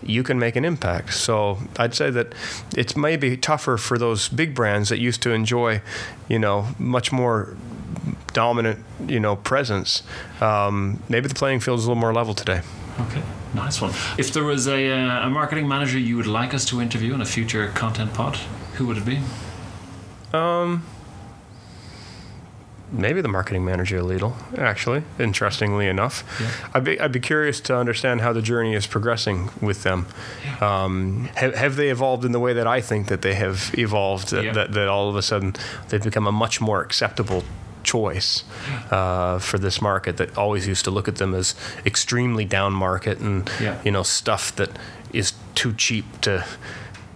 [0.02, 1.14] you can make an impact.
[1.14, 2.34] So I'd say that
[2.76, 5.82] it's maybe tougher for those big brands that used to enjoy,
[6.28, 7.56] you know, much more
[8.32, 10.02] dominant, you know, presence.
[10.40, 12.62] Um, maybe the playing field is a little more level today.
[13.00, 13.22] Okay,
[13.54, 13.92] nice one.
[14.18, 17.20] If there was a, uh, a marketing manager you would like us to interview in
[17.20, 18.36] a future content pod,
[18.74, 19.20] who would it be?
[20.32, 20.84] Um,
[22.92, 26.24] maybe the marketing manager of Lidl, actually, interestingly enough.
[26.40, 26.50] Yeah.
[26.74, 30.06] I'd, be, I'd be curious to understand how the journey is progressing with them.
[30.44, 30.84] Yeah.
[30.84, 34.32] Um, have, have they evolved in the way that I think that they have evolved,
[34.32, 34.52] yeah.
[34.52, 35.54] that, that all of a sudden
[35.88, 37.44] they've become a much more acceptable
[37.82, 38.44] choice
[38.90, 41.54] uh, for this market that always used to look at them as
[41.84, 43.50] extremely down market and
[43.84, 44.70] you know stuff that
[45.12, 46.44] is too cheap to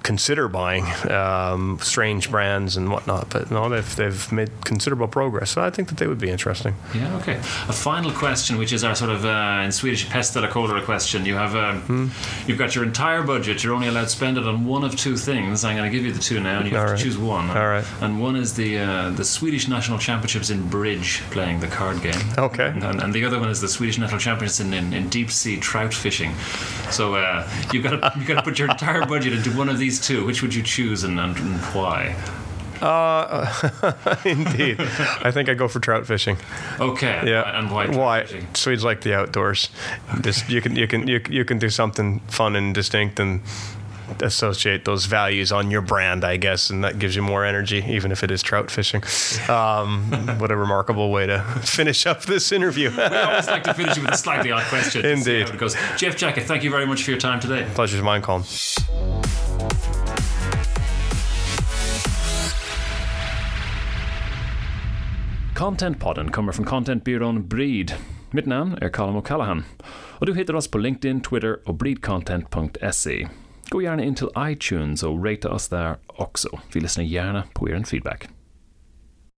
[0.05, 3.31] consider buying um, strange brands and whatnot.
[3.31, 5.51] But no, they've, they've made considerable progress.
[5.51, 6.77] So I think that they would be interesting.
[6.95, 7.35] Yeah, okay.
[7.35, 11.27] A final question, which is our sort of, uh, in Swedish, pest eller kolera question.
[11.27, 12.49] You have, um, hmm.
[12.49, 13.65] you've got your entire budget.
[13.65, 15.65] You're only allowed to spend it on one of two things.
[15.65, 16.99] I'm going to give you the two now, and you have right.
[16.99, 17.51] to choose one.
[17.51, 17.85] All right.
[18.03, 22.21] And one is the uh, the Swedish national championships in bridge, playing the card game.
[22.37, 22.69] Okay.
[22.69, 25.59] And, and the other one is the Swedish national championships in, in, in deep sea
[25.59, 26.35] trout fishing.
[26.91, 29.79] So uh, you've got to you've got to put your entire budget into one of
[29.79, 31.37] these these two, which would you choose and, and,
[31.73, 32.17] why?
[32.81, 33.47] Uh,
[34.25, 34.81] indeed.
[34.81, 36.37] I think I go for trout fishing.
[36.81, 37.23] Okay.
[37.25, 37.59] Yeah.
[37.59, 37.87] And why?
[37.87, 38.25] Why?
[38.25, 38.47] Fishing?
[38.55, 39.71] Swedes like the outdoors.
[40.11, 40.23] Okay.
[40.23, 43.41] Just you can you can you, you can do something fun and distinct and
[44.21, 48.13] associate those values on your brand, I guess, and that gives you more energy, even
[48.13, 49.03] if it is trout fishing.
[49.49, 52.91] Um, what a remarkable way to finish up this interview.
[52.91, 55.05] we always like to finish with a slightly odd question.
[55.05, 55.51] Indeed.
[55.51, 57.67] Because Jeff Jackett, thank you very much for your time today.
[57.75, 58.45] Pleasure's mine, Colin.
[65.55, 67.95] Content-podden kommer från contentbyrån Breed.
[68.31, 69.63] Mitt namn är Colin O'Callaghan
[70.19, 73.29] och du hittar oss på LinkedIn, Twitter och breedcontent.se.
[73.71, 76.49] Gå gärna in till iTunes och ratea oss där också.
[76.73, 78.29] Vi lyssnar gärna på er feedback.